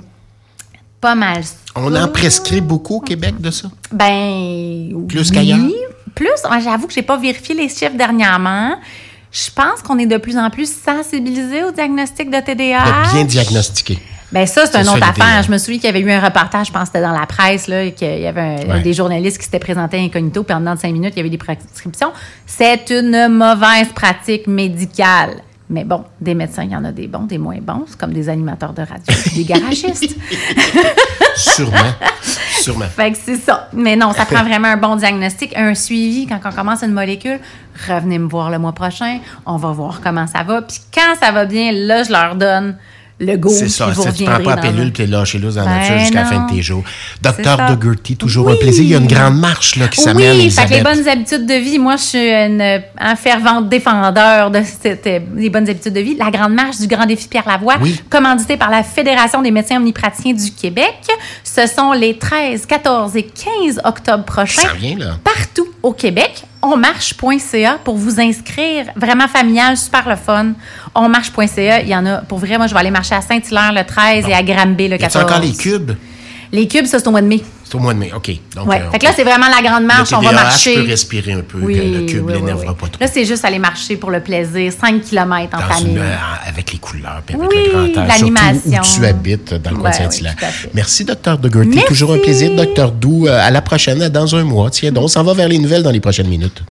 pas 1.00 1.14
mal. 1.14 1.42
On 1.74 1.94
en 1.94 2.08
prescrit 2.08 2.60
beaucoup 2.60 2.96
au 2.96 3.00
Québec 3.00 3.40
de 3.40 3.50
ça? 3.50 3.68
Ben. 3.92 5.06
Plus 5.08 5.30
qu'ailleurs? 5.30 5.58
Plus. 6.14 6.28
J'avoue 6.62 6.86
que 6.86 6.92
j'ai 6.92 7.02
pas 7.02 7.16
vérifié 7.16 7.54
les 7.54 7.68
chiffres 7.68 7.96
dernièrement. 7.96 8.76
Je 9.30 9.50
pense 9.54 9.82
qu'on 9.82 9.98
est 9.98 10.06
de 10.06 10.16
plus 10.16 10.36
en 10.36 10.50
plus 10.50 10.72
sensibilisé 10.72 11.62
au 11.62 11.70
diagnostic 11.70 12.30
de 12.30 12.40
TDAH. 12.40 13.08
De 13.08 13.12
bien 13.12 13.24
diagnostiqué. 13.24 13.98
Ben 14.30 14.46
ça, 14.46 14.66
c'est 14.66 14.78
une 14.78 14.88
autre 14.88 15.08
affaire. 15.08 15.42
Je 15.42 15.50
me 15.50 15.56
souviens 15.56 15.76
qu'il 15.76 15.86
y 15.86 15.88
avait 15.88 16.00
eu 16.00 16.10
un 16.10 16.20
reportage, 16.20 16.66
je 16.66 16.72
pense 16.72 16.82
que 16.82 16.86
c'était 16.88 17.02
dans 17.02 17.18
la 17.18 17.24
presse, 17.26 17.66
là, 17.66 17.90
qu'il 17.90 18.20
y 18.20 18.26
avait 18.26 18.82
des 18.82 18.92
journalistes 18.92 19.38
qui 19.38 19.44
s'étaient 19.44 19.58
présentés 19.58 19.98
incognito, 19.98 20.42
puis 20.42 20.54
en 20.54 20.60
dedans 20.60 20.74
de 20.74 20.80
cinq 20.80 20.92
minutes, 20.92 21.14
il 21.14 21.18
y 21.18 21.20
avait 21.20 21.30
des 21.30 21.38
prescriptions. 21.38 22.12
C'est 22.46 22.90
une 22.90 23.28
mauvaise 23.28 23.88
pratique 23.94 24.46
médicale. 24.46 25.42
Mais 25.70 25.84
bon, 25.84 26.04
des 26.20 26.34
médecins, 26.34 26.64
il 26.64 26.70
y 26.70 26.76
en 26.76 26.84
a 26.84 26.92
des 26.92 27.08
bons, 27.08 27.25
des 27.25 27.37
moins 27.37 27.58
bons. 27.60 27.84
C'est 27.87 27.98
comme 27.98 28.12
des 28.12 28.28
animateurs 28.28 28.72
de 28.72 28.80
radio, 28.82 29.14
des 29.34 29.44
garagistes. 29.44 30.16
Sûrement. 31.37 31.76
Sûrement. 32.60 32.87
Fait 32.87 33.12
que 33.12 33.18
c'est 33.18 33.37
ça. 33.37 33.68
Mais 33.75 33.94
non, 33.94 34.12
ça 34.12 34.25
prend 34.25 34.42
vraiment 34.42 34.68
un 34.68 34.76
bon 34.78 34.96
diagnostic, 34.96 35.54
un 35.56 35.75
suivi 35.75 36.26
quand 36.26 36.40
on 36.44 36.52
commence 36.52 36.82
une 36.82 36.92
molécule. 36.92 37.38
Revenez 37.87 38.18
me 38.18 38.28
voir 38.28 38.50
le 38.50 38.58
mois 38.58 38.72
prochain. 38.72 39.18
On 39.44 39.56
va 39.56 39.72
voir 39.72 40.00
comment 40.02 40.26
ça 40.26 40.42
va. 40.42 40.62
Puis 40.62 40.80
quand 40.92 41.14
ça 41.20 41.32
va 41.32 41.44
bien, 41.44 41.70
là, 41.72 42.02
je 42.02 42.12
leur 42.12 42.34
donne 42.34 42.76
le 43.20 43.37
go. 43.37 43.48
C'est 43.48 43.68
ça. 43.68 43.87
Vous 43.87 44.04
tu 44.12 44.25
prends 44.25 44.40
pas 44.40 44.56
la 44.56 44.62
pilule 44.62 44.92
puis 44.92 45.06
là 45.06 45.25
dans 45.25 45.64
la 45.64 45.64
nature 45.64 45.94
ben 45.94 46.00
jusqu'à 46.00 46.22
la 46.22 46.26
fin 46.26 46.46
de 46.46 46.50
tes 46.50 46.62
jours. 46.62 46.84
Docteur 47.20 47.76
Dougherty, 47.76 48.16
toujours 48.16 48.50
un 48.50 48.56
plaisir. 48.56 48.84
Il 48.84 48.90
y 48.90 48.94
a 48.94 48.98
une 48.98 49.06
grande 49.06 49.38
marche 49.38 49.76
là, 49.76 49.88
qui 49.88 50.00
s'amène. 50.00 50.37
Oui, 50.37 50.50
fait 50.50 50.66
que 50.66 50.75
les 50.75 50.82
bonnes 50.82 51.08
habitudes 51.08 51.46
de 51.46 51.54
vie. 51.54 51.78
Moi, 51.78 51.96
je 51.96 52.02
suis 52.02 52.30
une, 52.30 52.80
un 52.98 53.16
fervente 53.16 53.68
défendeur 53.68 54.50
de 54.50 54.60
cette, 54.62 55.08
les 55.34 55.50
bonnes 55.50 55.68
habitudes 55.68 55.94
de 55.94 56.00
vie. 56.00 56.16
La 56.16 56.30
grande 56.30 56.54
marche 56.54 56.78
du 56.78 56.87
Grand 56.87 57.06
Défi 57.06 57.28
Pierre 57.28 57.48
Lavoie, 57.48 57.76
commanditée 58.08 58.56
par 58.56 58.70
la 58.70 58.82
Fédération 58.82 59.42
des 59.42 59.50
médecins 59.50 59.76
omnipraticiens 59.76 60.34
du 60.34 60.50
Québec. 60.52 60.94
Ce 61.44 61.66
sont 61.66 61.92
les 61.92 62.16
13, 62.16 62.66
14 62.66 63.16
et 63.16 63.25
15 63.25 63.80
octobre 63.84 64.25
prochains. 64.25 64.62
Ça 64.62 64.75
vient, 64.75 64.96
là. 64.96 65.18
Partout 65.25 65.67
au 65.82 65.92
Québec 65.92 66.44
onmarche.ca 66.62 67.78
pour 67.85 67.97
vous 67.97 68.20
inscrire. 68.20 68.87
Vraiment 68.97 69.28
familial, 69.28 69.76
super 69.76 70.08
le 70.08 70.16
fun. 70.16 70.52
Onmarche.ca, 70.94 71.82
il 71.82 71.88
y 71.88 71.94
en 71.94 72.04
a. 72.06 72.16
Pour 72.18 72.38
vrai, 72.38 72.58
moi, 72.58 72.66
je 72.66 72.75
vais 72.75 72.80
aller 72.80 72.90
marcher 72.90 73.14
à 73.14 73.20
Saint-Hilaire 73.20 73.73
le 73.73 73.85
13 73.85 74.26
et 74.28 74.35
à 74.35 74.42
Granby 74.42 74.88
le 74.88 74.99
14. 74.99 75.25
encore 75.25 75.40
les 75.40 75.52
cubes? 75.52 75.92
Les 76.50 76.66
cubes, 76.66 76.87
ça, 76.87 76.99
c'est 76.99 77.06
au 77.06 77.11
mois 77.11 77.20
de 77.20 77.26
mai. 77.26 77.42
C'est 77.68 77.75
au 77.75 77.80
mois 77.80 77.92
de 77.92 77.98
mai, 77.98 78.10
OK. 78.14 78.30
Donc, 78.56 78.66
ouais. 78.66 78.80
Euh, 78.80 78.90
fait 78.90 78.98
que 78.98 79.04
là, 79.04 79.12
c'est 79.14 79.25
vraiment 79.25 79.48
la 79.48 79.60
grande 79.60 79.84
marche. 79.84 80.10
on 80.14 80.20
va 80.20 80.32
marcher. 80.32 80.75
peut 80.75 80.88
respirer 80.88 81.32
un 81.32 81.40
peu, 81.40 81.58
oui, 81.60 81.75
le 81.76 82.06
cube 82.06 82.25
oui, 82.26 82.32
l'énervera 82.32 82.75
pas 82.75 82.87
trop. 82.87 82.98
Là, 82.98 83.06
c'est 83.12 83.26
juste 83.26 83.44
aller 83.44 83.58
marcher 83.58 83.96
pour 83.96 84.10
le 84.10 84.20
plaisir, 84.20 84.72
5 84.72 85.02
km 85.02 85.54
en 85.54 85.60
famille. 85.60 85.98
Euh, 85.98 86.14
avec 86.46 86.72
les 86.72 86.78
couleurs, 86.78 87.20
puis 87.26 87.37
avec 87.37 87.50
le 87.52 87.70
grand 87.70 88.02
air. 88.02 88.08
l'animation. 88.08 88.80
Où 88.80 89.00
tu 89.00 89.04
habites, 89.04 89.54
dans 89.54 89.70
le 89.70 89.76
coin 89.76 89.90
de 89.90 89.94
Saint-Hilaire. 89.94 90.37
Merci, 90.72 91.04
docteur 91.04 91.37
de 91.37 91.50
Gertie. 91.52 91.84
Toujours 91.87 92.12
un 92.12 92.18
plaisir, 92.18 92.54
docteur 92.56 92.90
Doux. 92.90 93.26
Euh, 93.26 93.38
à 93.38 93.50
la 93.50 93.60
prochaine, 93.60 94.08
dans 94.08 94.34
un 94.34 94.44
mois. 94.44 94.70
Tiens 94.70 94.90
donc, 94.90 95.04
on 95.04 95.08
s'en 95.08 95.22
va 95.22 95.34
vers 95.34 95.48
les 95.48 95.58
nouvelles 95.58 95.82
dans 95.82 95.90
les 95.90 96.00
prochaines 96.00 96.28
minutes. 96.28 96.62